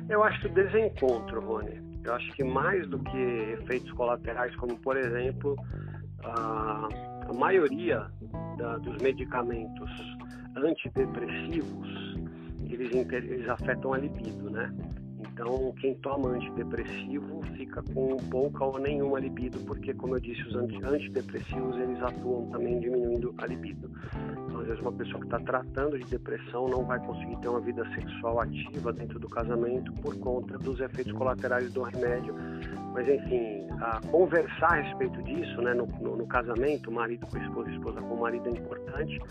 [0.10, 1.82] Eu acho que desencontro, Rony.
[2.04, 3.18] Eu acho que mais do que
[3.62, 5.58] efeitos colaterais, como por exemplo,
[6.24, 6.88] a
[7.38, 8.08] maioria
[8.58, 10.17] da, dos medicamentos
[10.58, 12.18] antidepressivos,
[12.70, 14.74] eles, eles afetam a libido, né?
[15.20, 20.56] Então, quem toma antidepressivo fica com pouca ou nenhuma libido, porque, como eu disse, os
[20.56, 23.92] antidepressivos eles atuam também diminuindo a libido.
[24.68, 27.86] Às vezes, uma pessoa que está tratando de depressão não vai conseguir ter uma vida
[27.96, 32.36] sexual ativa dentro do casamento por conta dos efeitos colaterais do remédio
[32.98, 33.68] mas, enfim,
[34.10, 38.50] conversar a respeito disso, né, no, no, no, casamento, marido com esposa, esposa com marido
[38.50, 39.22] é importante.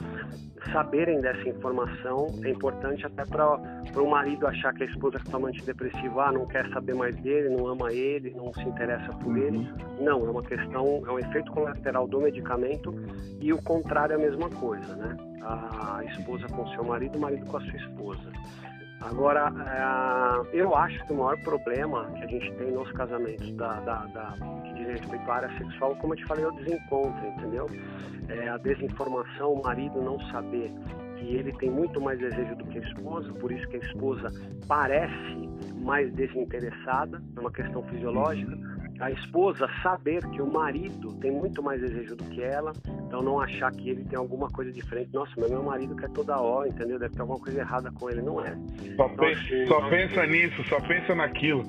[0.73, 3.57] Saberem dessa informação é importante até para
[3.97, 7.57] o marido achar que a esposa que toma antidepressivo ah, não quer saber mais dele,
[7.57, 9.37] não ama ele, não se interessa por uhum.
[9.37, 9.69] ele.
[10.01, 12.95] Não, é uma questão, é um efeito colateral do medicamento
[13.41, 15.17] e o contrário é a mesma coisa, né?
[15.43, 18.33] A esposa com seu marido, o marido com a sua esposa.
[19.01, 19.53] Agora,
[20.53, 24.07] é, eu acho que o maior problema que a gente tem nos casamentos da, da,
[24.07, 24.35] da,
[24.65, 27.67] que diz respeito à área sexual, como eu te falei, é o desencontro, entendeu?
[28.29, 30.73] É a desinformação, o marido não saber
[31.19, 34.33] que ele tem muito mais desejo do que a esposa, por isso que a esposa
[34.67, 38.57] parece mais desinteressada, é uma questão fisiológica
[39.01, 42.73] a esposa saber que o marido tem muito mais desejo do que ela,
[43.07, 45.11] então não achar que ele tem alguma coisa diferente.
[45.13, 46.99] Nossa, mas meu marido quer toda hora, entendeu?
[46.99, 48.23] Deve ter alguma coisa errada com ele.
[48.23, 48.53] Não é.
[48.97, 51.65] Só, então, pensa, assim, só pensa nisso, só pensa naquilo.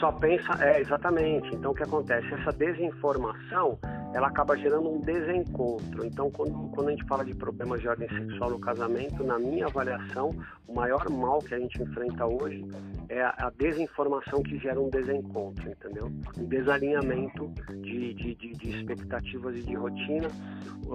[0.00, 1.54] Só pensa, é, exatamente.
[1.54, 2.32] Então o que acontece?
[2.34, 3.78] Essa desinformação
[4.14, 6.04] ela acaba gerando um desencontro.
[6.04, 9.66] Então, quando, quando a gente fala de problemas de ordem sexual no casamento, na minha
[9.66, 10.32] avaliação,
[10.68, 12.64] o maior mal que a gente enfrenta hoje
[13.14, 16.10] é a, desinformação que gera um desencontro, entendeu?
[16.36, 20.28] Um desalinhamento de, de, de, de expectativas e de rotina.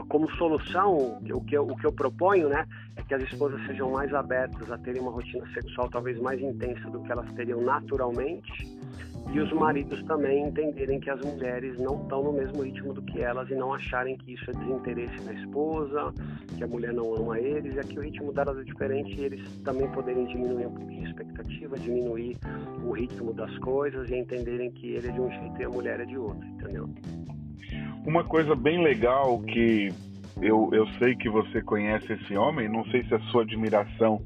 [0.09, 3.91] Como solução, o que, eu, o que eu proponho, né, é que as esposas sejam
[3.91, 8.67] mais abertas a terem uma rotina sexual talvez mais intensa do que elas teriam naturalmente
[9.31, 13.21] e os maridos também entenderem que as mulheres não estão no mesmo ritmo do que
[13.21, 16.13] elas e não acharem que isso é desinteresse da esposa,
[16.57, 19.61] que a mulher não ama eles, é que o ritmo delas é diferente e eles
[19.63, 22.37] também poderem diminuir um pouquinho a expectativa, diminuir
[22.83, 25.99] o ritmo das coisas e entenderem que ele é de um jeito e a mulher
[25.99, 26.89] é de outro, entendeu?
[28.05, 29.93] Uma coisa bem legal que
[30.41, 34.21] eu, eu sei que você conhece esse homem, não sei se a sua admiração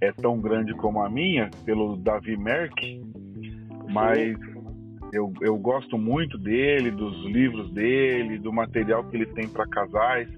[0.00, 3.02] é tão grande como a minha, pelo Davi Merck,
[3.92, 4.36] mas
[5.12, 10.28] eu, eu gosto muito dele, dos livros dele, do material que ele tem para casais.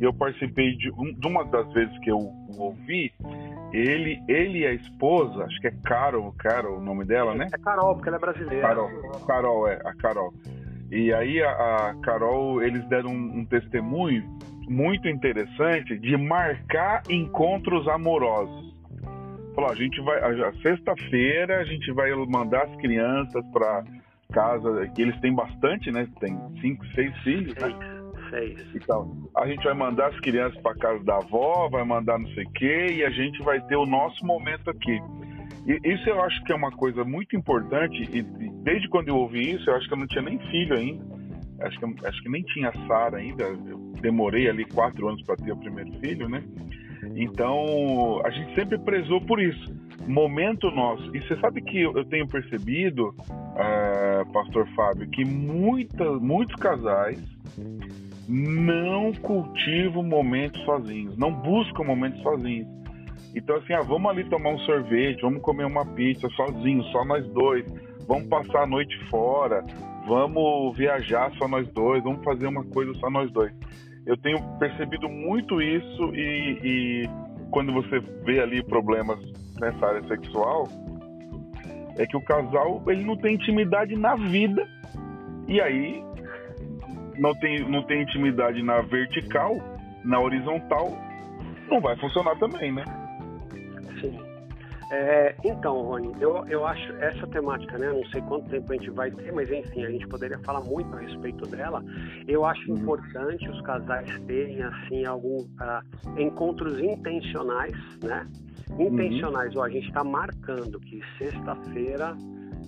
[0.00, 2.18] E eu participei de, um, de uma das vezes que eu
[2.58, 3.12] ouvi,
[3.72, 7.48] ele, ele e a esposa, acho que é Carol, Carol o nome dela, né?
[7.52, 8.66] É Carol, porque ela é brasileira.
[8.66, 8.90] Carol,
[9.26, 10.34] Carol é, a Carol.
[10.90, 14.24] E aí a, a Carol, eles deram um, um testemunho
[14.68, 18.65] muito interessante de marcar encontros amorosos
[19.56, 23.82] falou: a gente vai, a, sexta-feira a gente vai mandar as crianças para
[24.32, 26.06] casa, que eles têm bastante, né?
[26.20, 27.74] Tem cinco, seis filhos, né?
[28.30, 28.58] Seis.
[28.74, 32.44] Então, a gente vai mandar as crianças para casa da avó, vai mandar não sei
[32.44, 35.00] o quê, e a gente vai ter o nosso momento aqui.
[35.66, 38.22] E isso eu acho que é uma coisa muito importante, e
[38.62, 41.04] desde quando eu ouvi isso, eu acho que eu não tinha nem filho ainda.
[41.62, 45.52] acho que, acho que nem tinha Sara ainda, eu demorei ali quatro anos para ter
[45.52, 46.42] o primeiro filho, né?
[47.16, 49.74] Então, a gente sempre prezou por isso.
[50.06, 51.16] Momento nosso.
[51.16, 57.18] E você sabe que eu tenho percebido, uh, Pastor Fábio, que muita, muitos casais
[58.28, 62.68] não cultivam momentos sozinhos, não buscam momentos sozinhos.
[63.34, 67.26] Então, assim, ah, vamos ali tomar um sorvete, vamos comer uma pizza sozinhos, só nós
[67.28, 67.64] dois,
[68.06, 69.64] vamos passar a noite fora,
[70.06, 73.52] vamos viajar só nós dois, vamos fazer uma coisa só nós dois.
[74.06, 77.08] Eu tenho percebido muito isso e, e
[77.50, 79.18] quando você vê ali problemas
[79.60, 80.68] nessa área sexual,
[81.98, 84.64] é que o casal ele não tem intimidade na vida
[85.48, 86.04] e aí
[87.18, 89.56] não tem, não tem intimidade na vertical,
[90.04, 90.96] na horizontal,
[91.68, 92.84] não vai funcionar também, né?
[94.90, 97.92] É, então, Rony, eu, eu acho essa temática, né?
[97.92, 100.94] Não sei quanto tempo a gente vai ter, mas enfim, a gente poderia falar muito
[100.94, 101.84] a respeito dela.
[102.28, 102.78] Eu acho uhum.
[102.78, 105.82] importante os casais terem, assim, alguns uh, ah,
[106.16, 108.26] encontros intencionais, né?
[108.78, 109.62] Intencionais, uhum.
[109.62, 112.14] ó, a gente está marcando que sexta-feira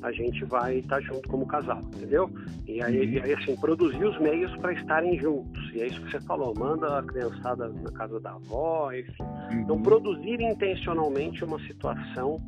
[0.02, 2.31] a gente vai estar tá junto como casal, entendeu?
[2.66, 3.12] E aí, uhum.
[3.12, 5.67] e aí assim, produzir os meios para estarem juntos.
[5.79, 9.23] E é isso que você falou, manda a criançada na casa da avó, enfim.
[9.23, 9.61] Uhum.
[9.61, 12.45] Então, produzir intencionalmente uma situação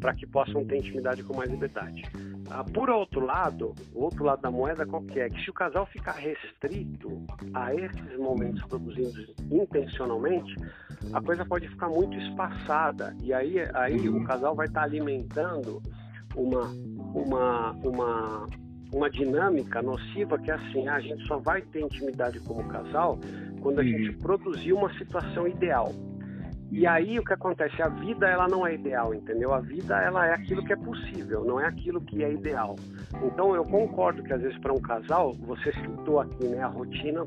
[0.00, 2.04] para que possam ter intimidade com mais liberdade.
[2.48, 5.28] Ah, por outro lado, o outro lado da moeda qual que é?
[5.28, 7.20] Que se o casal ficar restrito
[7.52, 10.54] a esses momentos produzidos intencionalmente,
[11.12, 13.12] a coisa pode ficar muito espaçada.
[13.24, 14.22] E aí, aí uhum.
[14.22, 15.82] o casal vai estar tá alimentando
[16.36, 16.62] uma,
[17.12, 18.46] uma, uma,
[18.92, 23.18] uma dinâmica nociva que é assim, a gente só vai ter intimidade como casal
[23.60, 23.88] quando a uhum.
[23.88, 25.92] gente produzir uma situação ideal.
[26.70, 27.80] E aí o que acontece?
[27.80, 29.54] A vida ela não é ideal, entendeu?
[29.54, 32.76] A vida ela é aquilo que é possível, não é aquilo que é ideal.
[33.22, 37.24] Então eu concordo que às vezes para um casal, você citou aqui né, a rotina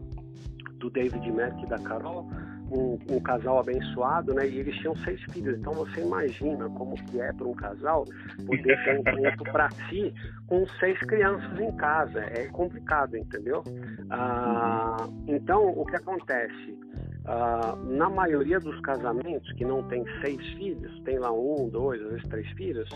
[0.77, 2.29] do David Mack e da Carol,
[2.71, 4.47] um, um, casal abençoado, né?
[4.47, 5.57] E eles tinham seis filhos.
[5.59, 8.05] Então você imagina como que é para um casal
[8.45, 10.13] poder ter um tempo para si
[10.47, 12.19] com seis crianças em casa.
[12.19, 13.63] É complicado, entendeu?
[14.09, 16.79] Ah, então o que acontece?
[17.25, 22.09] Ah, na maioria dos casamentos que não tem seis filhos, tem lá um, dois, às
[22.09, 22.89] vezes três filhos,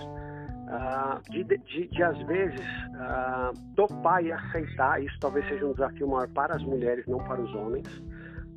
[0.68, 6.08] ah, de, de, de, às vezes ah, topar e aceitar, isso talvez seja um desafio
[6.08, 7.88] maior para as mulheres, não para os homens,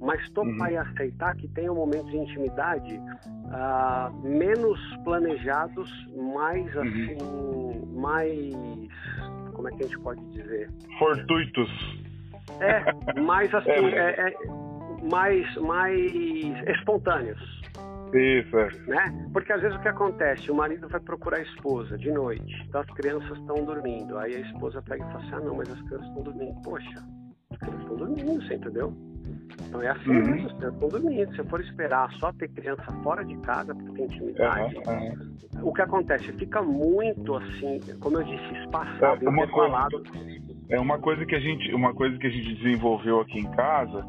[0.00, 0.74] mas topar uhum.
[0.74, 6.82] e aceitar que tenham momentos de intimidade uh, menos planejados, mais uhum.
[6.82, 8.54] assim, mais
[9.58, 10.70] como é que a gente pode dizer?
[11.00, 11.68] Fortuitos.
[12.60, 14.34] É, mais assim, é, é, é,
[15.10, 16.12] mais, mais
[16.68, 17.58] espontâneos.
[18.14, 18.70] Isso, é.
[18.86, 19.28] Né?
[19.32, 20.50] Porque às vezes o que acontece?
[20.50, 24.16] O marido vai procurar a esposa de noite, então as crianças estão dormindo.
[24.16, 26.62] Aí a esposa pega e fala assim: ah, não, mas as crianças estão dormindo.
[26.62, 27.04] Poxa,
[27.50, 29.07] as crianças estão dormindo, você entendeu?
[29.68, 30.46] Então é assim, uhum.
[30.46, 31.34] estão dormindo.
[31.34, 35.68] Se for esperar só ter criança fora de casa para ter intimidade, uhum.
[35.68, 36.32] o que acontece?
[36.32, 39.88] Fica muito assim, como eu disse, espaçado, é uma coisa,
[40.70, 44.04] é uma coisa que a gente, uma coisa que a gente desenvolveu aqui em casa,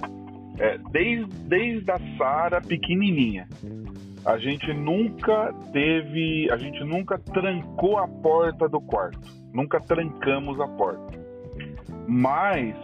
[0.58, 3.48] é, desde, desde a Sara pequenininha.
[4.26, 9.20] A gente nunca teve, a gente nunca trancou a porta do quarto,
[9.54, 11.18] nunca trancamos a porta.
[12.06, 12.76] Mas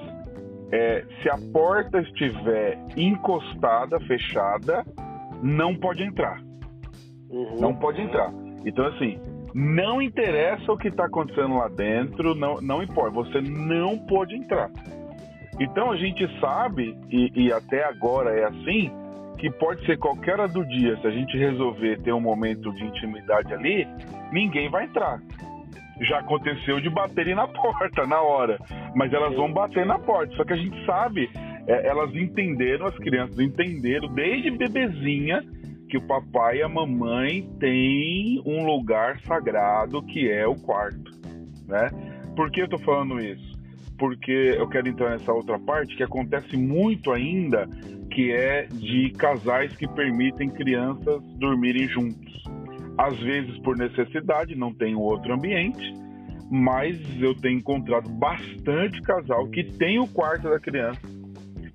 [0.76, 4.84] é, se a porta estiver encostada, fechada,
[5.42, 6.42] não pode entrar.
[7.30, 7.58] Uhum.
[7.62, 8.32] Não pode entrar.
[8.66, 9.18] Então, assim,
[9.54, 14.70] não interessa o que está acontecendo lá dentro, não, não importa, você não pode entrar.
[15.58, 18.92] Então a gente sabe, e, e até agora é assim,
[19.38, 22.84] que pode ser qualquer hora do dia, se a gente resolver ter um momento de
[22.84, 23.88] intimidade ali,
[24.34, 25.22] ninguém vai entrar
[26.02, 28.58] já aconteceu de baterem na porta na hora,
[28.96, 30.36] mas elas vão bater na porta.
[30.36, 31.30] Só que a gente sabe,
[31.68, 35.44] é, elas entenderam, as crianças entenderam desde bebezinha
[35.90, 41.12] que o papai e a mamãe têm um lugar sagrado que é o quarto,
[41.68, 41.90] né?
[42.36, 43.56] Por que eu tô falando isso?
[43.98, 47.68] Porque eu quero entrar nessa outra parte que acontece muito ainda,
[48.12, 52.36] que é de casais que permitem crianças dormirem juntos
[52.98, 55.94] às vezes por necessidade, não tem outro ambiente,
[56.50, 61.02] mas eu tenho encontrado bastante casal que tem o quarto da criança,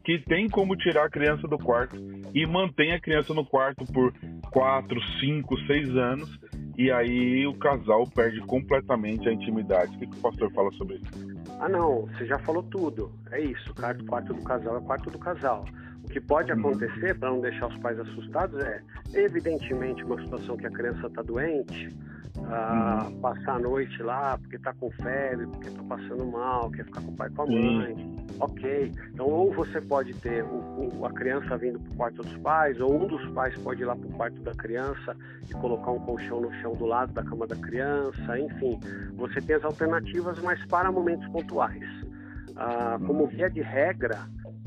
[0.05, 1.97] que tem como tirar a criança do quarto
[2.35, 4.13] e mantém a criança no quarto por
[4.51, 6.41] 4, 5, 6 anos,
[6.77, 9.95] e aí o casal perde completamente a intimidade.
[9.97, 11.41] O que, que o pastor fala sobre isso?
[11.61, 13.13] Ah, não, você já falou tudo.
[13.31, 13.75] É isso, o
[14.07, 15.65] quarto, do casal é o quarto do casal.
[16.11, 16.59] O que pode uhum.
[16.59, 18.83] acontecer, para não deixar os pais assustados, é,
[19.15, 21.89] evidentemente, uma situação que a criança está doente,
[22.49, 23.21] ah, uhum.
[23.21, 27.13] passar a noite lá porque está com febre, porque está passando mal, quer ficar com
[27.13, 28.27] o pai e com a mãe.
[28.41, 28.93] ok.
[29.15, 32.81] Então, ou você pode ter o, o, a criança vindo para o quarto dos pais,
[32.81, 35.17] ou um dos pais pode ir lá para o quarto da criança
[35.49, 38.81] e colocar um colchão no chão do lado da cama da criança, enfim.
[39.15, 41.89] Você tem as alternativas, mas para momentos pontuais.
[42.57, 44.19] Ah, como via de regra,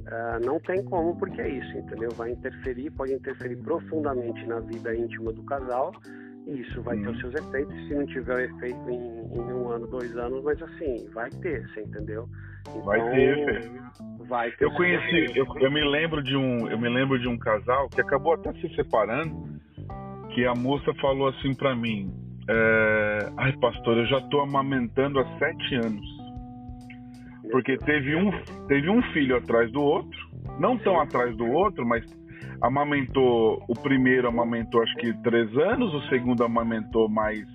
[0.08, 2.10] ah, não tem como, porque é isso, entendeu?
[2.12, 5.94] Vai interferir, pode interferir profundamente na vida íntima do casal
[6.46, 7.74] e isso vai ter os seus efeitos.
[7.88, 11.68] Se não tiver o efeito em, em, um ano, dois anos, mas assim, vai ter,
[11.70, 12.28] você entendeu?
[12.62, 13.84] Então, vai ter efeito.
[14.28, 17.38] Vai ter eu conheci, eu, eu, me lembro de um, eu me lembro de um
[17.38, 19.54] casal que acabou até se separando,
[20.34, 22.14] que a moça falou assim para mim,
[22.50, 26.23] é, ai pastor, eu já tô amamentando há sete anos
[27.54, 28.32] porque teve um,
[28.68, 30.20] teve um filho atrás do outro,
[30.60, 32.04] não tão atrás do outro, mas
[32.60, 37.46] amamentou, o primeiro amamentou acho que três anos, o segundo amamentou mais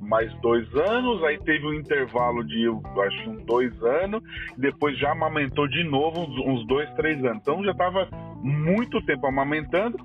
[0.00, 4.20] mais dois anos, aí teve um intervalo de acho uns dois anos,
[4.56, 7.38] depois já amamentou de novo uns, uns dois, três anos.
[7.40, 8.08] Então já estava
[8.42, 9.98] muito tempo amamentando.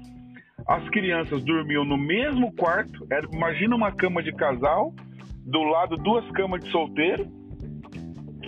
[0.67, 4.93] As crianças dormiam no mesmo quarto, era, imagina uma cama de casal,
[5.43, 7.42] do lado duas camas de solteiro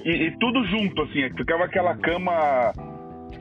[0.05, 2.71] e, e, tudo junto, assim, é ficava aquela cama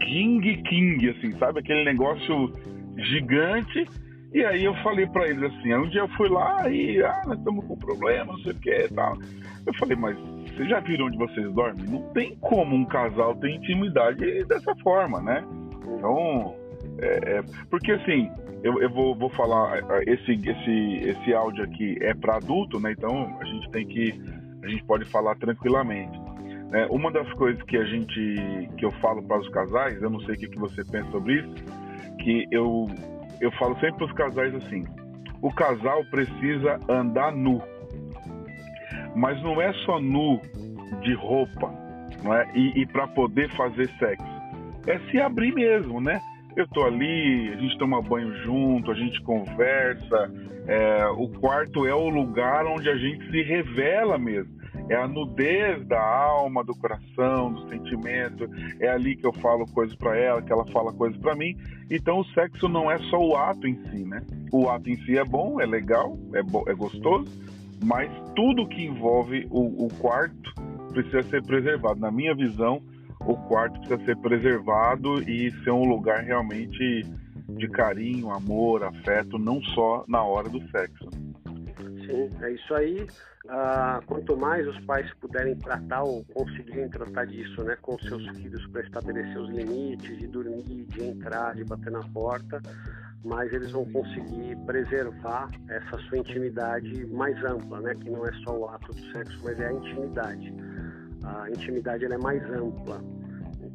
[0.00, 1.60] King King, assim, sabe?
[1.60, 2.52] Aquele negócio
[2.96, 3.86] gigante.
[4.32, 7.38] E aí eu falei para eles assim, um dia eu fui lá e, ah, nós
[7.38, 9.16] estamos com problema, não sei o que e tal.
[9.64, 10.18] Eu falei, mas
[10.56, 11.84] vocês já viram onde vocês dormem?
[11.86, 15.44] Não tem como um casal ter intimidade dessa forma, né?
[15.86, 16.56] Então,
[16.98, 18.28] é, é, porque assim,
[18.64, 22.92] eu, eu vou, vou, falar, esse, esse, esse áudio aqui é para adulto, né?
[22.92, 24.20] Então a gente tem que,
[24.62, 26.23] a gente pode falar tranquilamente.
[26.74, 30.18] É, uma das coisas que a gente, que eu falo para os casais, eu não
[30.22, 31.54] sei o que, que você pensa sobre isso,
[32.18, 32.90] que eu,
[33.40, 34.84] eu falo sempre para os casais assim:
[35.40, 37.62] o casal precisa andar nu,
[39.14, 40.40] mas não é só nu
[41.00, 41.72] de roupa,
[42.24, 42.50] não é?
[42.56, 44.26] E, e para poder fazer sexo,
[44.88, 46.20] é se abrir mesmo, né?
[46.56, 50.28] Eu tô ali, a gente toma banho junto, a gente conversa.
[50.66, 54.53] É, o quarto é o lugar onde a gente se revela mesmo
[54.88, 58.48] é a nudez da alma, do coração, do sentimento.
[58.80, 61.56] É ali que eu falo coisas para ela, que ela fala coisas para mim.
[61.90, 64.22] Então o sexo não é só o ato em si, né?
[64.52, 67.26] O ato em si é bom, é legal, é, bo é gostoso,
[67.82, 70.54] mas tudo que envolve o, o quarto
[70.92, 72.00] precisa ser preservado.
[72.00, 72.82] Na minha visão,
[73.20, 77.02] o quarto precisa ser preservado e ser um lugar realmente
[77.48, 81.08] de carinho, amor, afeto, não só na hora do sexo.
[82.06, 83.06] Sim, é isso aí.
[83.48, 88.66] Ah, quanto mais os pais puderem tratar ou conseguirem tratar disso né, com seus filhos
[88.68, 92.62] para estabelecer os limites, de dormir, de entrar, de bater na porta,
[93.22, 98.58] mais eles vão conseguir preservar essa sua intimidade mais ampla, né, que não é só
[98.58, 100.54] o ato do sexo, mas é a intimidade.
[101.22, 103.02] A intimidade ela é mais ampla.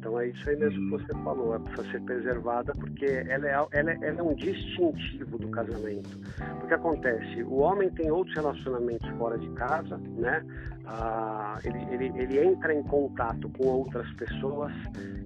[0.00, 3.52] Então é isso aí mesmo que você falou, ela precisa ser preservada porque ela é,
[3.70, 6.18] ela, é, ela é um distintivo do casamento.
[6.58, 10.42] Porque acontece, o homem tem outros relacionamentos fora de casa, né?
[10.86, 14.72] Ah, ele, ele, ele entra em contato com outras pessoas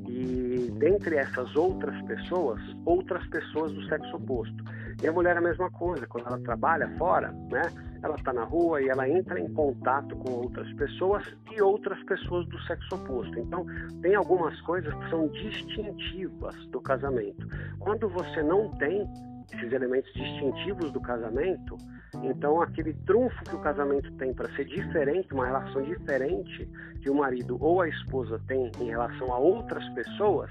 [0.09, 4.65] e dentre essas outras pessoas, outras pessoas do sexo oposto.
[5.03, 7.63] E a mulher é a mesma coisa, quando ela trabalha fora, né?
[8.03, 12.47] Ela está na rua e ela entra em contato com outras pessoas e outras pessoas
[12.49, 13.39] do sexo oposto.
[13.39, 13.65] Então,
[14.03, 17.49] tem algumas coisas que são distintivas do casamento.
[17.79, 19.09] Quando você não tem
[19.55, 21.77] esses elementos distintivos do casamento,
[22.23, 26.69] então aquele trunfo que o casamento tem para ser diferente, uma relação diferente
[27.03, 30.51] que o marido ou a esposa tem em relação a outras pessoas,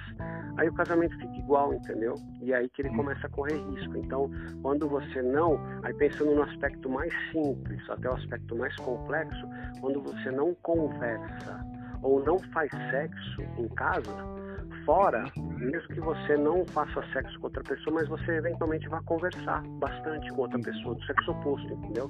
[0.57, 2.16] aí o casamento fica igual, entendeu?
[2.41, 3.97] E aí que ele começa a correr risco.
[3.97, 4.30] Então,
[4.61, 9.47] quando você não, aí pensando no aspecto mais simples, até o aspecto mais complexo,
[9.82, 11.66] quando você não conversa
[12.03, 14.42] ou não faz sexo em casa,
[14.86, 19.61] fora, mesmo que você não faça sexo com outra pessoa, mas você eventualmente vai conversar
[19.79, 22.09] bastante com outra pessoa do sexo oposto, entendeu?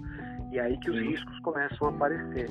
[0.51, 2.49] E aí que os riscos começam a aparecer.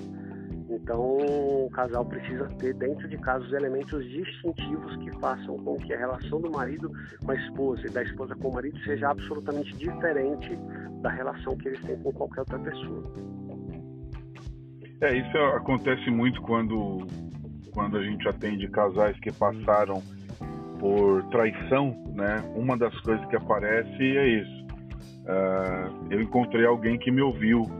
[0.68, 5.92] Então, o casal precisa ter dentro de casa os elementos distintivos que façam com que
[5.92, 6.90] a relação do marido
[7.24, 10.58] com a esposa e da esposa com o marido seja absolutamente diferente
[11.02, 13.12] da relação que eles têm com qualquer outra pessoa.
[15.02, 17.06] É, isso acontece muito quando
[17.72, 20.02] quando a gente atende casais que passaram
[20.78, 22.42] por traição, né?
[22.54, 24.66] Uma das coisas que aparece é isso.
[25.22, 27.70] Uh, eu encontrei alguém que me ouviu,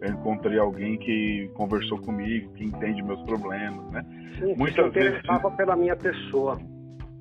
[0.00, 4.04] eu encontrei alguém que conversou comigo, que entende meus problemas, né?
[4.38, 5.20] Sim, muitas vezes
[5.56, 6.58] pela minha pessoa.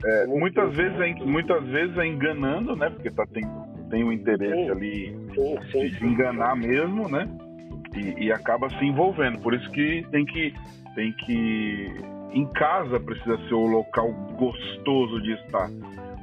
[0.05, 2.89] É, muitas vezes é, muitas vezes é enganando, né?
[2.89, 3.43] Porque tá tem
[3.89, 7.28] tem um interesse sim, ali sim, sim, de enganar mesmo, né?
[7.95, 9.39] E, e acaba se envolvendo.
[9.39, 10.53] Por isso que tem que
[10.93, 11.91] tem que
[12.32, 15.69] em casa precisa ser o local gostoso de estar,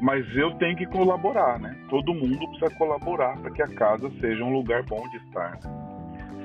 [0.00, 1.76] mas eu tenho que colaborar, né?
[1.88, 5.58] Todo mundo precisa colaborar para que a casa seja um lugar bom de estar.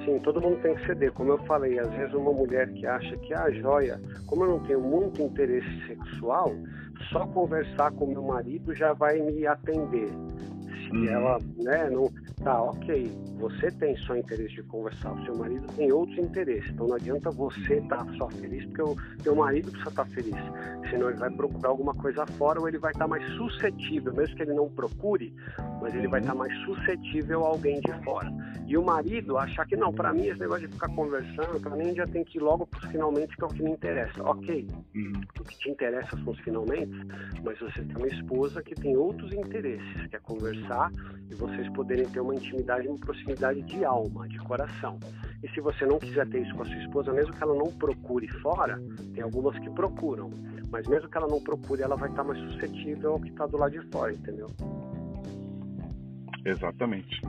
[0.06, 1.12] Sim, todo mundo tem que ceder.
[1.12, 4.50] Como eu falei, às vezes uma mulher que acha que a ah, joia, como eu
[4.52, 6.54] não tenho muito interesse sexual,
[7.12, 10.10] só conversar com meu marido já vai me atender.
[10.92, 11.10] Uhum.
[11.10, 12.12] ela, né, não,
[12.44, 16.88] tá, ok, você tem só interesse de conversar, o seu marido tem outros interesses, então
[16.88, 20.36] não adianta você estar tá só feliz porque o teu marido precisa estar tá feliz,
[20.90, 24.36] senão ele vai procurar alguma coisa fora ou ele vai estar tá mais suscetível, mesmo
[24.36, 25.34] que ele não procure,
[25.82, 28.32] mas ele vai estar tá mais suscetível a alguém de fora.
[28.68, 31.96] E o marido achar que não, para mim esse negócio de ficar conversando, para mim
[31.96, 34.24] já tem que ir logo para os finalmente, que é o que me interessa.
[34.24, 35.22] Ok, uhum.
[35.40, 36.92] o que te interessa são os finalmente,
[37.44, 40.79] mas você tem uma esposa que tem outros interesses, quer conversar
[41.30, 44.98] e vocês poderem ter uma intimidade, uma proximidade de alma, de coração.
[45.44, 47.72] E se você não quiser ter isso com a sua esposa, mesmo que ela não
[47.72, 48.80] procure fora,
[49.14, 50.30] tem algumas que procuram,
[50.72, 53.58] mas mesmo que ela não procure, ela vai estar mais suscetível ao que está do
[53.58, 54.48] lado de fora, entendeu?
[56.46, 57.22] Exatamente.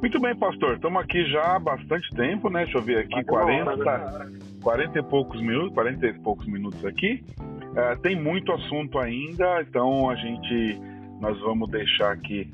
[0.00, 0.74] Muito bem, pastor.
[0.74, 2.64] Estamos aqui já há bastante tempo, né?
[2.64, 4.30] Deixa eu ver aqui, 40,
[4.62, 7.24] 40 e poucos minutos, 40 e poucos minutos aqui.
[7.38, 10.80] Uh, tem muito assunto ainda, então a gente
[11.20, 12.50] nós vamos deixar aqui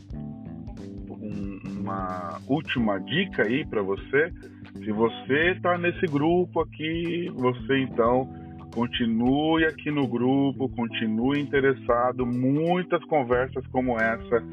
[1.80, 4.32] uma última dica aí para você.
[4.74, 8.28] Se você está nesse grupo aqui, você então
[8.72, 12.24] continue aqui no grupo, continue interessado.
[12.24, 14.44] Muitas conversas como essa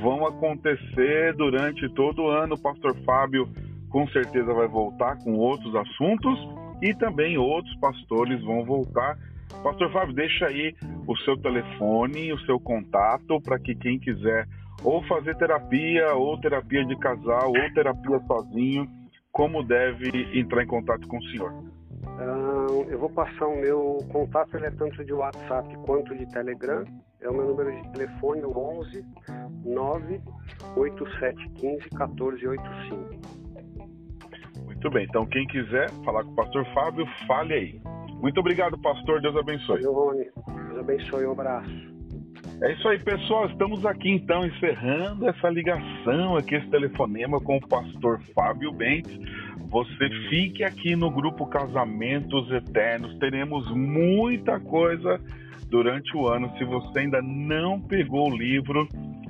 [0.00, 2.54] vão acontecer durante todo o ano.
[2.54, 3.48] O pastor Fábio
[3.88, 6.38] com certeza vai voltar com outros assuntos
[6.82, 9.18] e também outros pastores vão voltar.
[9.62, 10.74] Pastor Fábio, deixa aí
[11.06, 14.46] o seu telefone, o seu contato para que quem quiser
[14.82, 18.88] ou fazer terapia, ou terapia de casal, ou terapia sozinho,
[19.32, 21.52] como deve entrar em contato com o senhor?
[22.88, 26.84] eu vou passar o meu contato, ele é tanto de WhatsApp quanto de Telegram.
[27.20, 29.04] É o meu número de telefone, 11
[29.64, 33.44] 98715 1485.
[34.64, 37.78] Muito bem, então quem quiser falar com o pastor Fábio, fale aí.
[38.20, 39.20] Muito obrigado, pastor.
[39.20, 39.82] Deus abençoe.
[39.82, 40.30] Valeu, Rony.
[40.68, 41.26] Deus abençoe.
[41.26, 41.95] Um abraço.
[42.62, 43.46] É isso aí, pessoal.
[43.46, 49.14] Estamos aqui então encerrando essa ligação, aqui esse telefonema com o pastor Fábio Bentes.
[49.68, 53.18] Você fique aqui no grupo Casamentos Eternos.
[53.18, 55.20] Teremos muita coisa
[55.68, 56.50] durante o ano.
[56.56, 58.88] Se você ainda não pegou o livro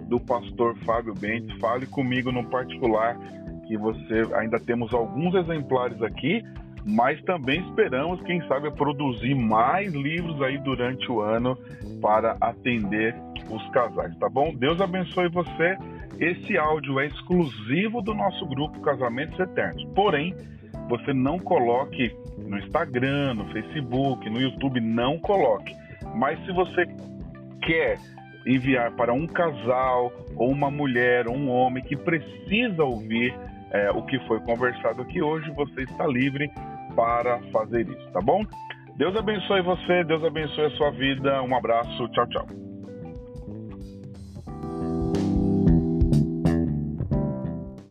[0.08, 3.18] do pastor Fábio Bentes, fale comigo no particular
[3.66, 6.44] que você ainda temos alguns exemplares aqui
[6.86, 11.58] mas também esperamos, quem sabe, produzir mais livros aí durante o ano
[12.00, 13.12] para atender
[13.50, 14.54] os casais, tá bom?
[14.54, 15.76] Deus abençoe você.
[16.20, 19.84] Esse áudio é exclusivo do nosso grupo Casamentos Eternos.
[19.96, 20.32] Porém,
[20.88, 25.74] você não coloque no Instagram, no Facebook, no YouTube, não coloque.
[26.14, 26.86] Mas se você
[27.62, 27.98] quer
[28.46, 33.34] enviar para um casal, ou uma mulher, ou um homem que precisa ouvir
[33.72, 36.48] é, o que foi conversado aqui hoje, você está livre
[36.96, 38.42] para fazer isso, tá bom?
[38.96, 41.42] Deus abençoe você, Deus abençoe a sua vida.
[41.42, 42.65] Um abraço, tchau, tchau.